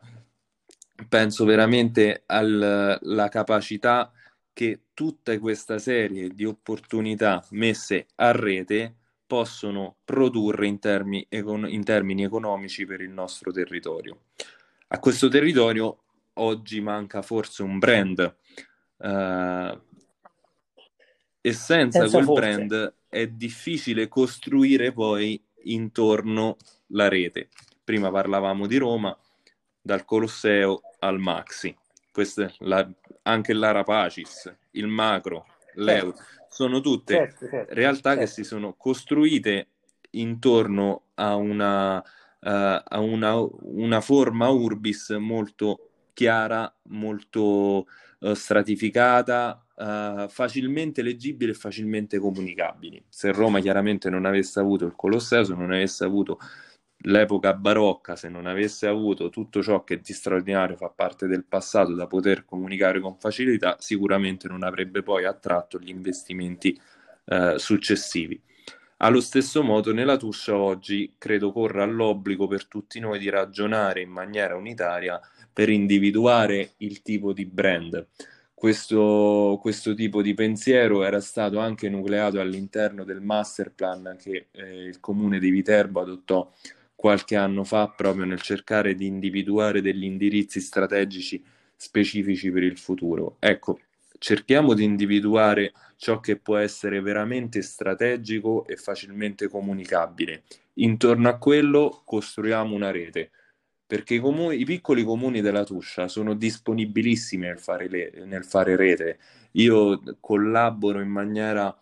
[1.08, 4.12] penso veramente alla capacità
[4.52, 8.96] che tutta questa serie di opportunità messe a rete
[9.26, 14.26] possono produrre in, termini, in termini economici per il nostro territorio.
[14.90, 16.04] A questo territorio
[16.34, 18.36] oggi manca forse un brand
[18.98, 19.82] uh,
[21.46, 22.42] e senza, senza quel forse.
[22.42, 26.56] brand è difficile costruire poi intorno
[26.88, 27.50] la rete.
[27.84, 29.16] Prima parlavamo di Roma,
[29.82, 31.76] dal Colosseo al Maxi.
[32.60, 32.90] La,
[33.24, 36.46] anche l'Arapacis, il Macro, l'Euro, certo.
[36.48, 38.20] sono tutte certo, certo, realtà certo.
[38.20, 39.68] che si sono costruite
[40.12, 42.02] intorno a una, uh,
[42.40, 47.88] a una, una forma urbis molto chiara, molto
[48.24, 53.04] uh, stratificata, uh, facilmente leggibile e facilmente comunicabili.
[53.10, 56.40] Se Roma chiaramente non avesse avuto il Colosseo, se non avesse avuto
[57.06, 61.94] l'epoca barocca, se non avesse avuto tutto ciò che di straordinario fa parte del passato
[61.94, 66.80] da poter comunicare con facilità, sicuramente non avrebbe poi attratto gli investimenti
[67.26, 68.42] eh, successivi.
[68.98, 74.10] Allo stesso modo, nella Tuscia oggi credo corra l'obbligo per tutti noi di ragionare in
[74.10, 75.20] maniera unitaria
[75.54, 78.08] per individuare il tipo di brand.
[78.54, 84.86] Questo, questo, tipo di pensiero era stato anche nucleato all'interno del master plan che eh,
[84.86, 86.50] il comune di Viterbo adottò
[86.96, 91.44] qualche anno fa proprio nel cercare di individuare degli indirizzi strategici
[91.76, 93.36] specifici per il futuro.
[93.40, 93.80] Ecco,
[94.18, 100.44] cerchiamo di individuare ciò che può essere veramente strategico e facilmente comunicabile.
[100.76, 103.32] Intorno a quello costruiamo una rete,
[103.94, 108.76] perché i, comuni, i piccoli comuni della Tuscia sono disponibilissimi nel fare, le, nel fare
[108.76, 109.20] rete.
[109.52, 111.80] Io collaboro in maniera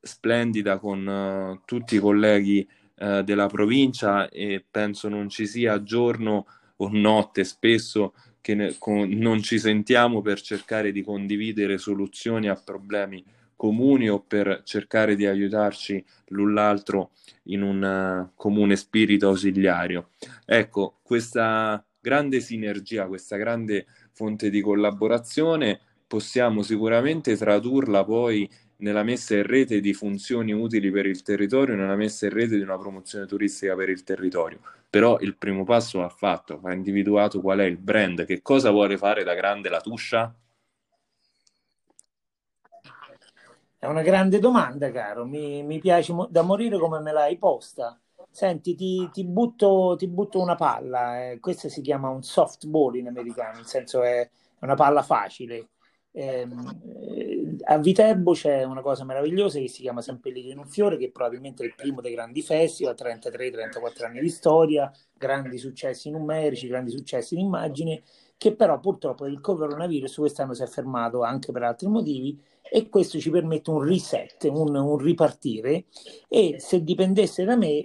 [0.00, 6.46] splendida con uh, tutti i colleghi eh, della provincia e penso non ci sia giorno
[6.78, 12.56] o notte spesso che ne, con, non ci sentiamo per cercare di condividere soluzioni a
[12.56, 13.24] problemi
[13.56, 17.10] comuni o per cercare di aiutarci l'un l'altro
[17.44, 20.10] in un uh, comune spirito ausiliario.
[20.44, 28.48] Ecco, questa grande sinergia, questa grande fonte di collaborazione possiamo sicuramente tradurla poi
[28.82, 32.62] nella messa in rete di funzioni utili per il territorio, nella messa in rete di
[32.62, 34.60] una promozione turistica per il territorio.
[34.90, 38.98] Però il primo passo va fatto, va individuato qual è il brand, che cosa vuole
[38.98, 40.34] fare da grande la Tuscia?
[43.82, 45.26] È una grande domanda, caro.
[45.26, 48.00] Mi, mi piace mo- da morire come me l'hai posta.
[48.30, 51.30] Senti, ti, ti, butto, ti butto, una palla.
[51.32, 51.40] Eh.
[51.40, 54.30] Questo si chiama un softball in americano, nel senso è
[54.60, 55.70] una palla facile.
[56.12, 61.10] Ehm, eh, a Viterbo c'è una cosa meravigliosa che si chiama San Pellegrino Fiore, che
[61.10, 66.92] probabilmente è il primo dei grandi festival, 33-34 anni di storia, grandi successi numerici, grandi
[66.92, 68.02] successi in immagine,
[68.42, 73.20] che però purtroppo il coronavirus quest'anno si è fermato anche per altri motivi e questo
[73.20, 75.84] ci permette un reset, un, un ripartire
[76.26, 77.84] e se dipendesse da me eh,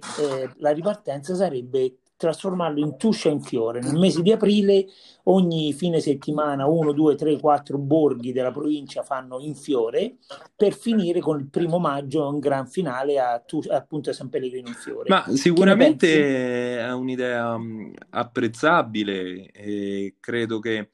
[0.55, 3.79] la ripartenza sarebbe trasformarlo in tuscia in fiore.
[3.79, 4.87] Nel mese di aprile
[5.23, 10.15] ogni fine settimana uno, due, tre, quattro borghi della provincia fanno in fiore
[10.55, 14.73] per finire con il primo maggio un gran finale a, appunto a San Pellegrino in
[14.73, 15.09] fiore.
[15.09, 20.89] Ma sicuramente è un'idea mm, apprezzabile e credo che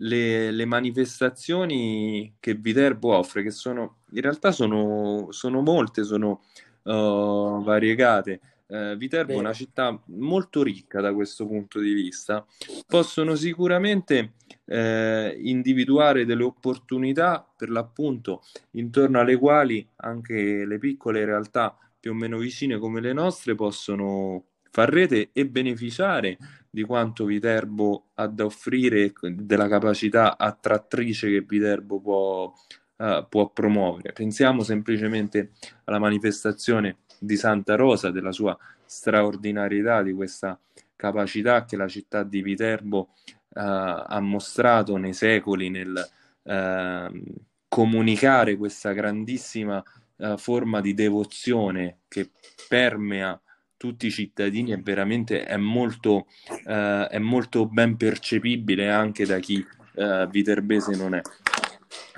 [0.00, 6.42] le, le, manifestazioni che Viterbo offre, che sono in realtà sono, sono molte, sono
[6.82, 12.44] uh, variegate eh, Viterbo è una città molto ricca da questo punto di vista,
[12.86, 18.42] possono sicuramente eh, individuare delle opportunità per l'appunto
[18.72, 24.44] intorno alle quali anche le piccole realtà più o meno vicine come le nostre possono
[24.70, 26.36] far rete e beneficiare
[26.68, 32.52] di quanto Viterbo ha da offrire, della capacità attrattrice che Viterbo può,
[32.96, 34.12] uh, può promuovere.
[34.12, 35.52] Pensiamo semplicemente
[35.84, 40.58] alla manifestazione di Santa Rosa, della sua straordinarietà, di questa
[40.94, 46.08] capacità che la città di Viterbo eh, ha mostrato nei secoli nel
[46.42, 47.22] eh,
[47.68, 49.82] comunicare questa grandissima
[50.16, 52.30] eh, forma di devozione che
[52.68, 53.38] permea
[53.76, 56.26] tutti i cittadini e veramente è molto,
[56.64, 59.64] eh, è molto ben percepibile anche da chi
[59.94, 61.20] eh, viterbese non è.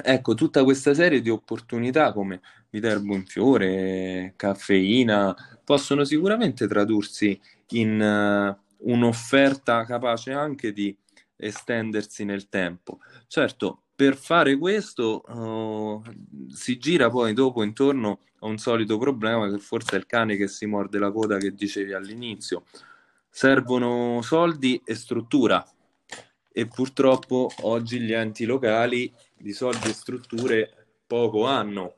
[0.00, 2.40] Ecco, tutta questa serie di opportunità come
[2.70, 7.40] Viterbo in fiore, caffeina, possono sicuramente tradursi
[7.70, 10.96] in, un'offerta capace anche di
[11.36, 12.98] estendersi nel tempo.
[13.26, 16.02] Certo, per fare questo uh,
[16.50, 20.48] si gira poi dopo intorno a un solito problema che forse è il cane che
[20.48, 22.64] si morde la coda che dicevi all'inizio.
[23.30, 25.64] Servono soldi e struttura
[26.50, 31.94] e purtroppo oggi gli enti locali di soldi e strutture poco hanno.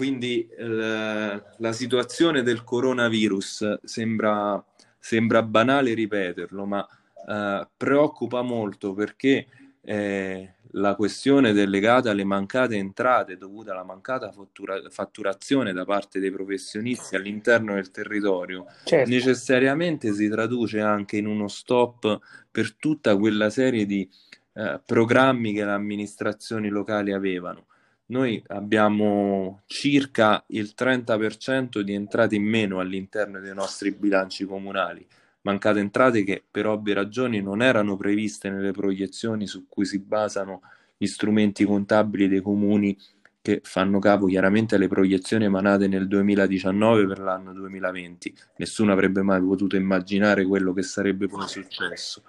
[0.00, 4.64] Quindi eh, la situazione del coronavirus sembra,
[4.98, 6.88] sembra banale ripeterlo, ma
[7.28, 9.46] eh, preoccupa molto perché
[9.82, 16.30] eh, la questione legata alle mancate entrate dovute alla mancata fattura- fatturazione da parte dei
[16.30, 19.10] professionisti all'interno del territorio certo.
[19.10, 22.18] necessariamente si traduce anche in uno stop
[22.50, 24.08] per tutta quella serie di
[24.54, 27.66] eh, programmi che le amministrazioni locali avevano.
[28.10, 35.06] Noi abbiamo circa il 30% di entrate in meno all'interno dei nostri bilanci comunali
[35.42, 40.62] mancate entrate che per ovvie ragioni non erano previste nelle proiezioni su cui si basano
[40.96, 42.96] gli strumenti contabili dei comuni
[43.42, 48.34] che fanno capo chiaramente alle proiezioni emanate nel 2019 per l'anno 2020.
[48.56, 52.22] Nessuno avrebbe mai potuto immaginare quello che sarebbe poi successo.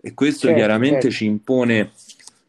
[0.00, 1.16] E questo certo, chiaramente certo.
[1.16, 1.90] ci impone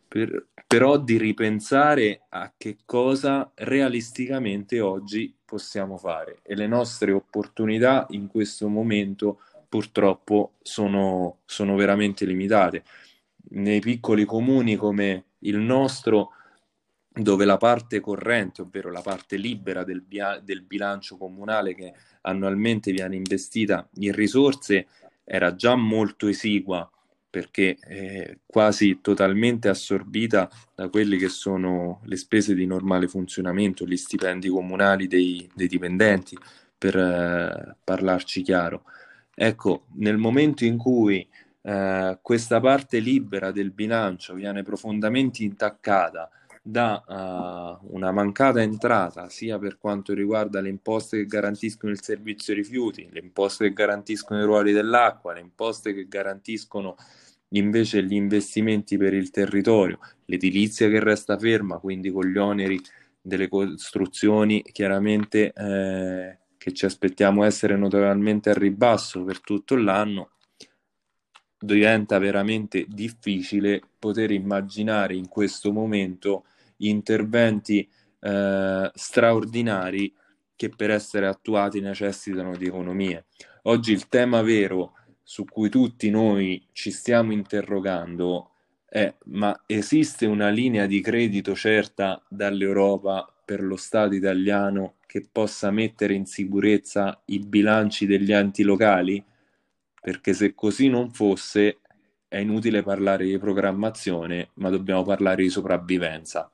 [0.07, 8.05] per, però di ripensare a che cosa realisticamente oggi possiamo fare e le nostre opportunità
[8.09, 9.39] in questo momento
[9.69, 12.83] purtroppo sono, sono veramente limitate.
[13.49, 16.31] Nei piccoli comuni come il nostro,
[17.09, 22.91] dove la parte corrente, ovvero la parte libera del, bia- del bilancio comunale che annualmente
[22.91, 24.87] viene investita in risorse,
[25.23, 26.89] era già molto esigua
[27.29, 33.97] perché è quasi totalmente assorbita da quelle che sono le spese di normale funzionamento, gli
[33.97, 36.37] stipendi comunali dei, dei dipendenti,
[36.77, 38.83] per eh, parlarci chiaro.
[39.33, 41.27] Ecco, nel momento in cui
[41.61, 46.29] eh, questa parte libera del bilancio viene profondamente intaccata
[46.67, 52.53] da uh, una mancata entrata sia per quanto riguarda le imposte che garantiscono il servizio
[52.53, 56.97] rifiuti, le imposte che garantiscono i ruoli dell'acqua, le imposte che garantiscono
[57.51, 62.77] invece gli investimenti per il territorio, l'edilizia che resta ferma, quindi con gli oneri
[63.21, 70.31] delle costruzioni chiaramente eh, che ci aspettiamo essere notevolmente al ribasso per tutto l'anno,
[71.57, 76.43] diventa veramente difficile poter immaginare in questo momento
[76.77, 77.87] interventi
[78.19, 80.13] eh, straordinari
[80.55, 83.25] che per essere attuati necessitano di economie.
[83.63, 88.51] Oggi il tema vero su cui tutti noi ci stiamo interrogando
[88.89, 95.71] è ma esiste una linea di credito certa dall'Europa per lo Stato italiano che possa
[95.71, 99.23] mettere in sicurezza i bilanci degli enti locali?
[100.01, 101.79] Perché se così non fosse
[102.27, 106.51] è inutile parlare di programmazione, ma dobbiamo parlare di sopravvivenza.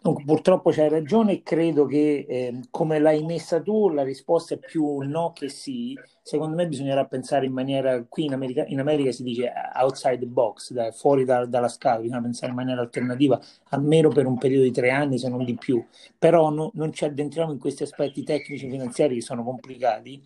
[0.00, 4.58] Dunque, purtroppo c'hai ragione e credo che eh, come l'hai messa tu la risposta è
[4.58, 5.98] più no che sì.
[6.22, 10.26] Secondo me bisognerà pensare in maniera, qui in America, in America si dice outside the
[10.26, 13.40] box, da, fuori da, dalla scala, bisogna pensare in maniera alternativa
[13.70, 15.84] almeno per un periodo di tre anni se non di più.
[16.18, 20.22] Però no, non ci addentriamo in questi aspetti tecnici finanziari che sono complicati.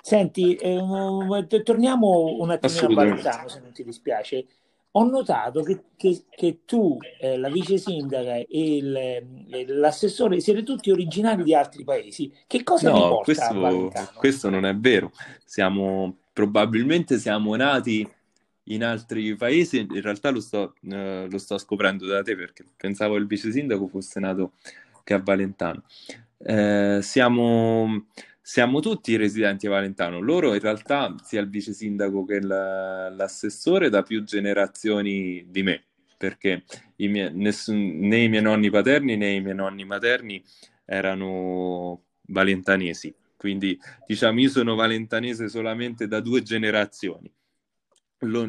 [0.00, 0.82] Senti, eh,
[1.62, 4.46] torniamo un attimo a Valentano se non ti dispiace
[4.96, 10.62] ho notato che, che, che tu, eh, la vice sindaca e il, eh, l'assessore siete
[10.62, 12.32] tutti originari di altri paesi.
[12.46, 15.10] Che cosa no, vi porta questo, questo non è vero.
[15.44, 18.08] Siamo, probabilmente siamo nati
[18.68, 23.16] in altri paesi, in realtà lo sto, eh, lo sto scoprendo da te perché pensavo
[23.16, 24.52] il vice sindaco fosse nato
[25.02, 25.82] che a Valentano.
[26.38, 28.06] Eh, siamo
[28.46, 30.20] siamo tutti residenti a Valentano.
[30.20, 35.84] Loro in realtà, sia il vice sindaco che l'assessore, da più generazioni di me,
[36.18, 36.64] perché
[36.96, 40.44] i miei, nessun, né i miei nonni paterni né i miei nonni materni
[40.84, 43.14] erano valentanesi.
[43.34, 47.32] Quindi diciamo io sono valentanese solamente da due generazioni.
[48.18, 48.46] Lo,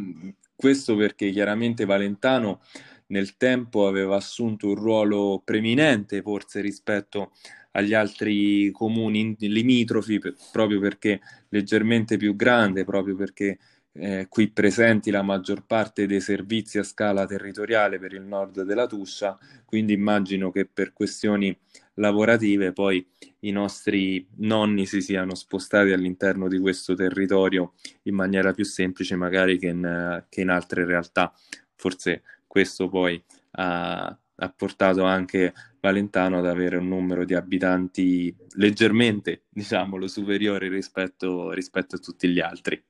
[0.54, 2.62] questo perché chiaramente Valentano
[3.08, 7.32] nel tempo aveva assunto un ruolo preminente forse rispetto
[7.76, 10.20] agli altri comuni limitrofi
[10.52, 11.20] proprio perché
[11.50, 13.58] leggermente più grande, proprio perché
[13.98, 18.88] eh, qui presenti la maggior parte dei servizi a scala territoriale per il nord della
[18.88, 21.58] Tuscia, quindi immagino che per questioni
[21.96, 23.06] lavorative poi
[23.42, 27.74] i nostri nonni si siano spostati all'interno di questo territorio
[28.04, 31.34] in maniera più semplice magari che in, che in altre realtà.
[31.76, 33.22] Forse questo poi
[33.52, 35.54] ha, ha portato anche
[35.86, 42.40] Valentano ad avere un numero di abitanti leggermente, diciamolo, superiore rispetto, rispetto a tutti gli
[42.40, 42.84] altri.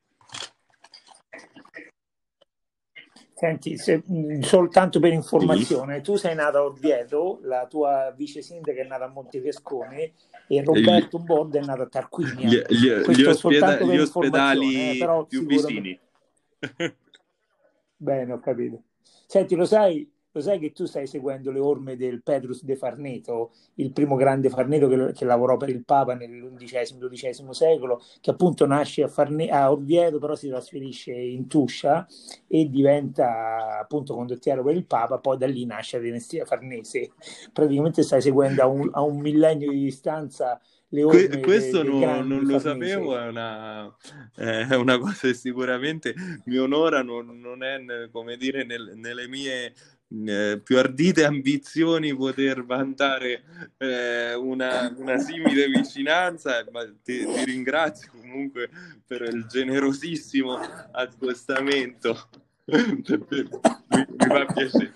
[3.34, 4.02] Senti, se,
[4.39, 6.02] soltanto per informazione, sì.
[6.04, 10.14] tu sei nata a Orvieto, la tua vice sindaca è nata a Montefescone
[10.48, 12.48] e Roberto gli, Borda è nato a Tarquinia.
[12.48, 16.00] Gli, gli, gli, ospeda- gli ospedali eh, più vicini.
[17.98, 18.84] Bene, ho capito.
[19.28, 23.51] Senti, lo sai, lo sai che tu stai seguendo le orme del Petrus de Farneto,
[23.75, 29.03] il primo grande Farneto che, che lavorò per il Papa nell'undicesimo-dodicesimo secolo, che appunto nasce
[29.03, 32.05] a, Farne- a Orvieto, però si trasferisce in Tuscia
[32.49, 37.11] e diventa appunto condottiero per il Papa, poi da lì nasce la dinastia farnese.
[37.53, 42.27] Praticamente stai seguendo a un, a un millennio di distanza Que- questo dei, dei non,
[42.27, 43.93] non lo sapevo, è una,
[44.36, 46.13] è una, cosa che sicuramente
[46.45, 49.73] mi onora, non, non è come dire nel, nelle mie
[50.08, 53.43] eh, più ardite ambizioni poter vantare
[53.78, 58.70] eh, una, una, simile vicinanza, ma ti, ti, ringrazio comunque
[59.06, 60.58] per il generosissimo
[60.91, 62.30] accostamento.
[62.66, 64.93] mi, mi fa piacere.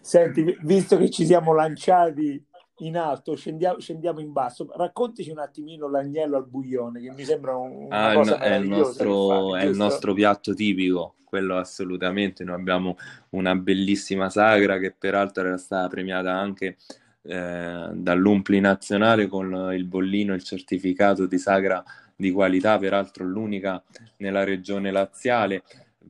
[0.00, 2.45] Senti, visto che ci siamo lanciati
[2.78, 4.68] in alto, scendiamo, scendiamo, in basso.
[4.74, 8.68] Raccontici un attimino l'agnello al buglione, che mi sembra un, ah, cosa no, è il
[8.68, 12.44] nostro, fare, è il nostro piatto tipico, quello assolutamente.
[12.44, 12.96] Noi abbiamo
[13.30, 16.76] una bellissima sagra che peraltro era stata premiata anche
[17.22, 21.82] eh, dall'Umpli nazionale con il bollino, il certificato di sagra
[22.14, 23.82] di qualità, peraltro l'unica
[24.18, 25.62] nella regione laziale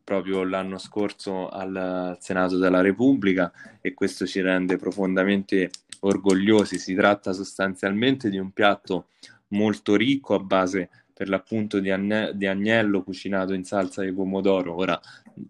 [0.07, 3.51] proprio l'anno scorso al Senato della Repubblica
[3.81, 5.71] e questo ci rende profondamente
[6.01, 6.79] orgogliosi.
[6.79, 9.09] Si tratta sostanzialmente di un piatto
[9.49, 14.75] molto ricco a base per l'appunto di, agne- di agnello cucinato in salsa di pomodoro.
[14.75, 15.01] Ora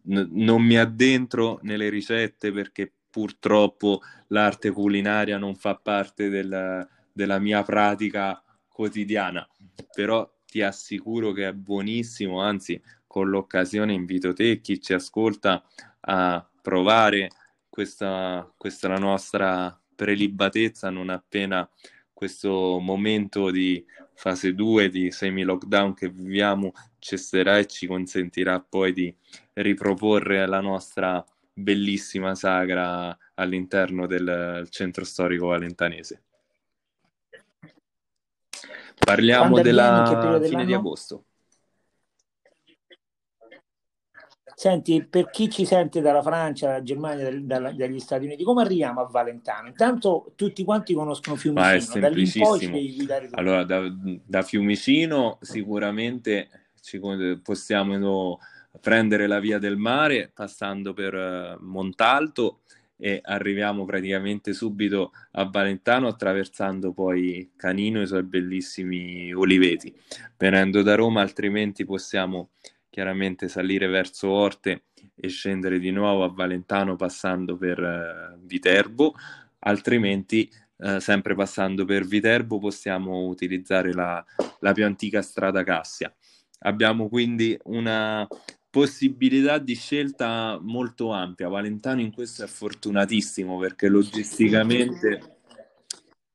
[0.04, 7.38] n- non mi addentro nelle ricette perché purtroppo l'arte culinaria non fa parte del, della
[7.38, 9.48] mia pratica quotidiana,
[9.92, 15.64] però ti assicuro che è buonissimo, anzi con l'occasione invito te chi ci ascolta
[16.00, 17.30] a provare
[17.68, 21.68] questa, questa nostra prelibatezza non appena
[22.12, 23.84] questo momento di
[24.14, 29.14] fase 2 di semi-lockdown che viviamo cesserà e ci consentirà poi di
[29.54, 36.22] riproporre la nostra bellissima sagra all'interno del centro storico valentanese.
[38.98, 41.24] Parliamo della fine di agosto.
[44.58, 49.02] Senti, per chi ci sente dalla Francia, dalla Germania, dalla, dagli Stati Uniti, come arriviamo
[49.02, 49.68] a Valentano?
[49.68, 52.78] Intanto tutti quanti conoscono Fiumicino, Ma è semplicissimo.
[53.32, 53.82] Allora, da,
[54.24, 56.48] da, Fiumicino sicuramente
[56.80, 56.98] ci,
[57.42, 58.38] possiamo
[58.80, 62.60] prendere la via del mare passando per uh, Montalto
[62.96, 69.94] e arriviamo praticamente subito a Valentano attraversando poi Canino e i suoi bellissimi oliveti.
[70.38, 72.52] Venendo da Roma altrimenti possiamo
[72.96, 74.84] chiaramente salire verso Orte
[75.14, 79.12] e scendere di nuovo a Valentano passando per eh, Viterbo,
[79.58, 84.24] altrimenti eh, sempre passando per Viterbo possiamo utilizzare la,
[84.60, 86.10] la più antica strada Cassia.
[86.60, 88.26] Abbiamo quindi una
[88.70, 91.48] possibilità di scelta molto ampia.
[91.48, 95.35] Valentano in questo è fortunatissimo perché logisticamente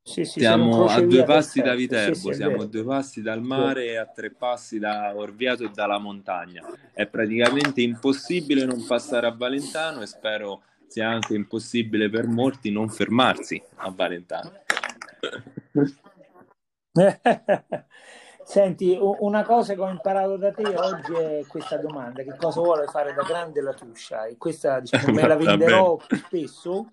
[0.03, 3.85] sì, sì, siamo a due passi da Viterbo, sì, siamo a due passi dal mare
[3.85, 6.63] e a tre passi da Orvieto e dalla montagna.
[6.91, 12.89] È praticamente impossibile non passare a Valentano e spero sia anche impossibile per molti non
[12.89, 14.51] fermarsi a Valentano.
[18.43, 22.87] Senti, una cosa che ho imparato da te oggi è questa domanda: che cosa vuole
[22.87, 24.25] fare da grande la Tuscia?
[24.25, 26.91] E questa diciamo, me la venderò più spesso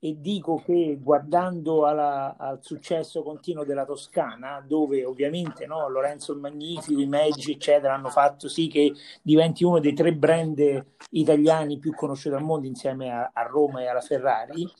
[0.00, 6.38] e dico che guardando alla, al successo continuo della Toscana, dove ovviamente no, Lorenzo il
[6.38, 8.92] Magnifico, i Medici, eccetera, hanno fatto sì che
[9.22, 13.86] diventi uno dei tre brand italiani più conosciuti al mondo insieme a, a Roma e
[13.88, 14.70] alla Ferrari,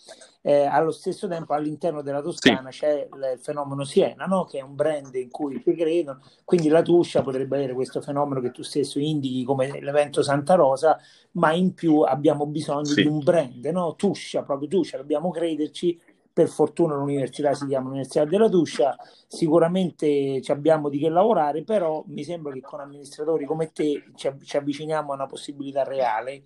[0.49, 2.79] eh, allo stesso tempo all'interno della Toscana sì.
[2.79, 4.47] c'è il fenomeno Siena, no?
[4.47, 8.41] che è un brand in cui ti credono, quindi la Tuscia potrebbe avere questo fenomeno
[8.41, 10.99] che tu stesso indichi come l'evento Santa Rosa,
[11.33, 13.03] ma in più abbiamo bisogno sì.
[13.03, 13.95] di un brand, no?
[13.95, 16.01] Tuscia, proprio Tuscia, dobbiamo crederci.
[16.39, 18.97] Per fortuna l'università si chiama Università della Tuscia,
[19.27, 24.33] sicuramente ci abbiamo di che lavorare, però mi sembra che con amministratori come te ci,
[24.45, 26.45] ci avviciniamo a una possibilità reale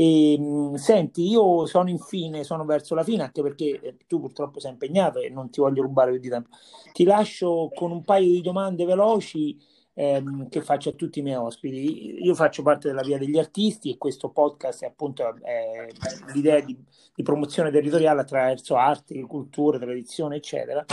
[0.00, 4.60] e, ehm, senti, io sono infine, sono verso la fine, anche perché eh, tu purtroppo
[4.60, 6.50] sei impegnato e non ti voglio rubare più di tempo.
[6.92, 9.58] Ti lascio con un paio di domande veloci
[9.94, 12.22] ehm, che faccio a tutti i miei ospiti.
[12.22, 15.88] Io faccio parte della Via degli Artisti e questo podcast è appunto è
[16.32, 16.78] l'idea di,
[17.12, 20.84] di promozione territoriale attraverso arte, cultura, tradizione, eccetera.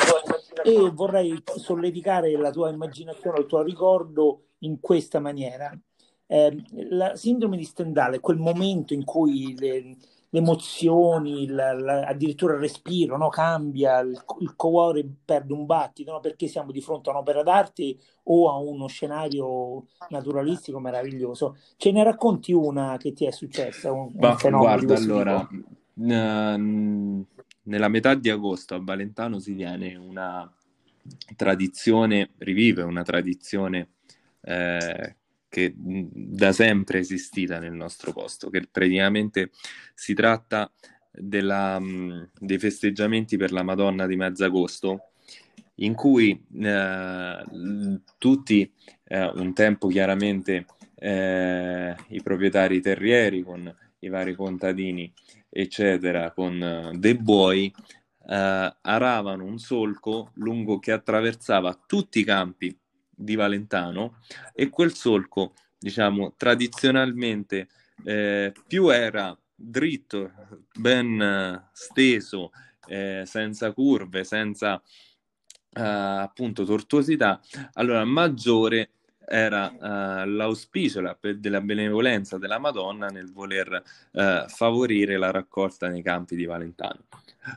[0.64, 5.72] E vorrei solleticare la tua immaginazione, il tuo ricordo in questa maniera.
[6.28, 9.96] Eh, la sindrome di Stendhal è quel momento in cui le,
[10.30, 13.30] le emozioni, la, la, addirittura il respiro no?
[13.30, 16.20] cambia, il, il, cuore perde un battito, no?
[16.20, 21.58] perché siamo di fronte a un'opera d'arte o a uno scenario naturalistico meraviglioso.
[21.78, 23.92] Ce ne racconti una che ti è successa?
[23.92, 25.48] Un, bah, un guarda, allora,
[25.94, 27.26] n-
[27.64, 30.52] nella metà di agosto a Valentano si tiene una
[31.36, 33.90] tradizione, rivive una tradizione
[34.42, 35.16] eh,
[35.56, 39.51] che da sempre è esistita nel nostro posto, che praticamente
[39.93, 40.70] si tratta
[41.10, 41.82] della,
[42.38, 45.12] dei festeggiamenti per la Madonna di Mezzagosto,
[45.76, 47.43] in cui eh,
[48.18, 48.70] tutti,
[49.06, 55.10] eh, un tempo chiaramente eh, i proprietari terrieri con i vari contadini,
[55.47, 57.74] eccetera, con eh, dei buoi,
[58.28, 62.78] eh, aravano un solco lungo che attraversava tutti i campi
[63.16, 64.20] di Valentano
[64.53, 67.70] e quel solco, diciamo, tradizionalmente
[68.03, 70.32] eh, più era dritto,
[70.78, 72.51] ben eh, steso,
[72.88, 74.82] eh, senza curve, senza
[75.72, 77.41] eh, appunto tortuosità,
[77.74, 78.91] allora maggiore
[79.28, 86.03] era uh, l'auspicio la, della benevolenza della Madonna nel voler uh, favorire la raccolta nei
[86.03, 87.05] campi di Valentano.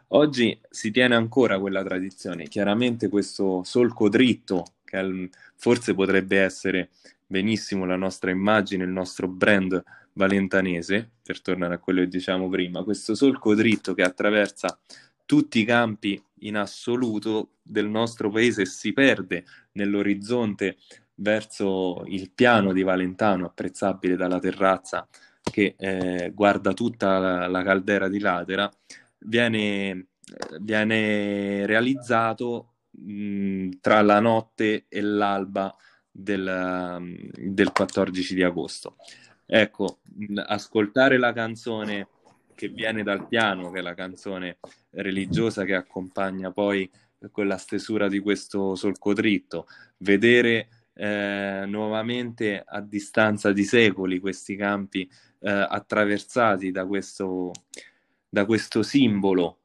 [0.08, 6.90] Oggi si tiene ancora quella tradizione, chiaramente questo solco dritto che forse potrebbe essere
[7.26, 9.82] benissimo la nostra immagine, il nostro brand
[10.14, 14.78] valentanese, per tornare a quello che diciamo prima, questo solco dritto che attraversa
[15.24, 20.78] tutti i campi in assoluto del nostro paese si perde nell'orizzonte
[21.16, 25.06] verso il piano di Valentano, apprezzabile dalla terrazza
[25.42, 28.70] che eh, guarda tutta la, la, caldera di Latera,
[29.18, 30.08] viene,
[30.60, 32.74] viene realizzato
[33.80, 35.74] tra la notte e l'alba
[36.10, 38.96] del, del 14 di agosto.
[39.46, 40.00] Ecco,
[40.46, 42.08] ascoltare la canzone
[42.54, 44.58] che viene dal piano, che è la canzone
[44.90, 46.90] religiosa che accompagna poi
[47.30, 49.66] quella stesura di questo solco dritto,
[49.98, 55.08] vedere eh, nuovamente a distanza di secoli questi campi
[55.40, 57.52] eh, attraversati da questo,
[58.28, 59.57] da questo simbolo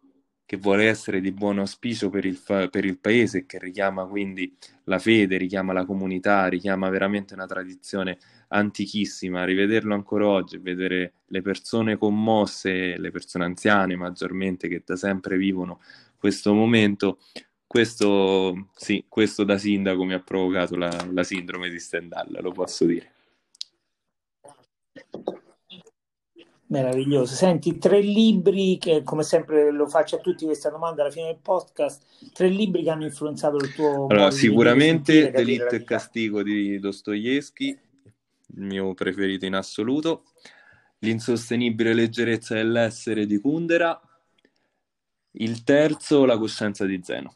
[0.54, 2.40] che vuole essere di buon auspicio per il,
[2.70, 8.20] per il paese, che richiama quindi la fede, richiama la comunità, richiama veramente una tradizione
[8.50, 9.46] antichissima.
[9.46, 15.82] Rivederlo ancora oggi, vedere le persone commosse, le persone anziane maggiormente che da sempre vivono
[16.20, 17.18] questo momento,
[17.66, 22.86] questo, sì, questo da sindaco mi ha provocato la, la sindrome di Stendhal, lo posso
[22.86, 23.12] dire.
[26.74, 27.36] Meraviglioso.
[27.36, 31.38] Senti, tre libri che, come sempre lo faccio a tutti questa domanda alla fine del
[31.40, 34.08] podcast, tre libri che hanno influenzato il tuo...
[34.08, 40.24] Allora, sicuramente Delitto e Castigo di Dostoevsky, il mio preferito in assoluto,
[41.00, 44.00] L'insostenibile leggerezza dell'essere di Kundera,
[45.32, 47.36] il terzo, La coscienza di Zeno.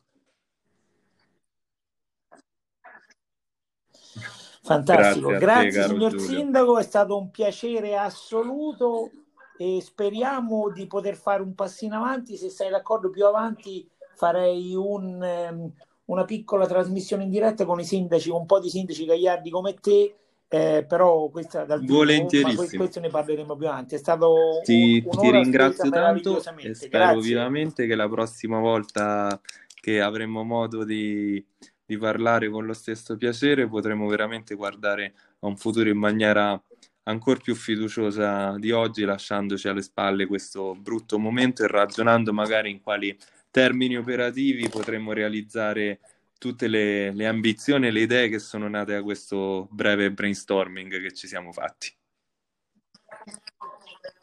[4.63, 6.25] Fantastico, grazie, grazie te, signor Giulio.
[6.25, 9.11] Sindaco, è stato un piacere assoluto
[9.57, 12.37] e speriamo di poter fare un passo in avanti.
[12.37, 15.71] Se sei d'accordo, più avanti farei un, um,
[16.05, 20.15] una piccola trasmissione in diretta con i sindaci, un po' di sindaci gagliardi come te.
[20.49, 22.61] Eh, però questa dal Volentierissimo.
[22.61, 23.95] Vivo, questo ne parleremo più avanti.
[23.95, 27.21] È stato ti, un, ti ringrazio tanto e spero Grazie.
[27.21, 29.41] vivamente che la prossima volta
[29.73, 31.43] che avremo modo di,
[31.85, 36.61] di parlare con lo stesso piacere potremo veramente guardare a un futuro in maniera
[37.07, 42.81] ancora più fiduciosa di oggi, lasciandoci alle spalle questo brutto momento e ragionando magari in
[42.81, 43.17] quali
[43.49, 45.99] termini operativi potremmo realizzare
[46.37, 51.13] tutte le, le ambizioni e le idee che sono nate da questo breve brainstorming che
[51.13, 51.91] ci siamo fatti.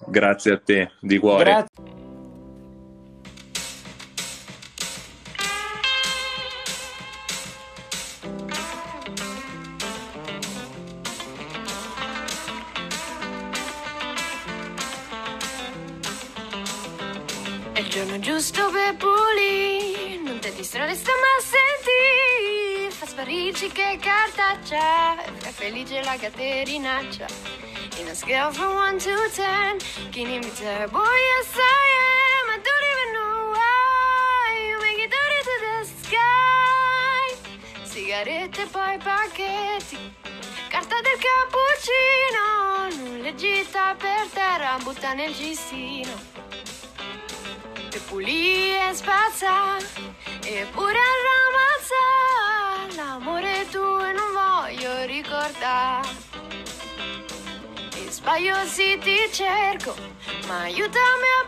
[0.06, 1.44] Grazie a te, di cuore.
[1.44, 2.13] Grazie.
[18.34, 26.02] Giusto per pulire, non ti distrarre sta ma senti, fa sparirci che cartaccia, fa felice
[26.02, 27.26] la caterinaccia.
[27.98, 30.98] In a scale from 1 to 10, can you be terrible?
[30.98, 37.28] Yes I am, I don't even know why, you make it dirty to the sky.
[37.84, 39.96] sigarette poi pacchetti,
[40.70, 45.32] carta del cappuccino, nulleggita per terra, butta nel
[48.04, 48.08] cestino.
[48.08, 49.76] E pulì e spazza,
[50.44, 52.02] eppure arramazza,
[52.96, 56.08] l'amore tuo e non voglio ricordare.
[57.96, 59.94] E sbaglio sì ti cerco,
[60.46, 61.42] ma aiutami a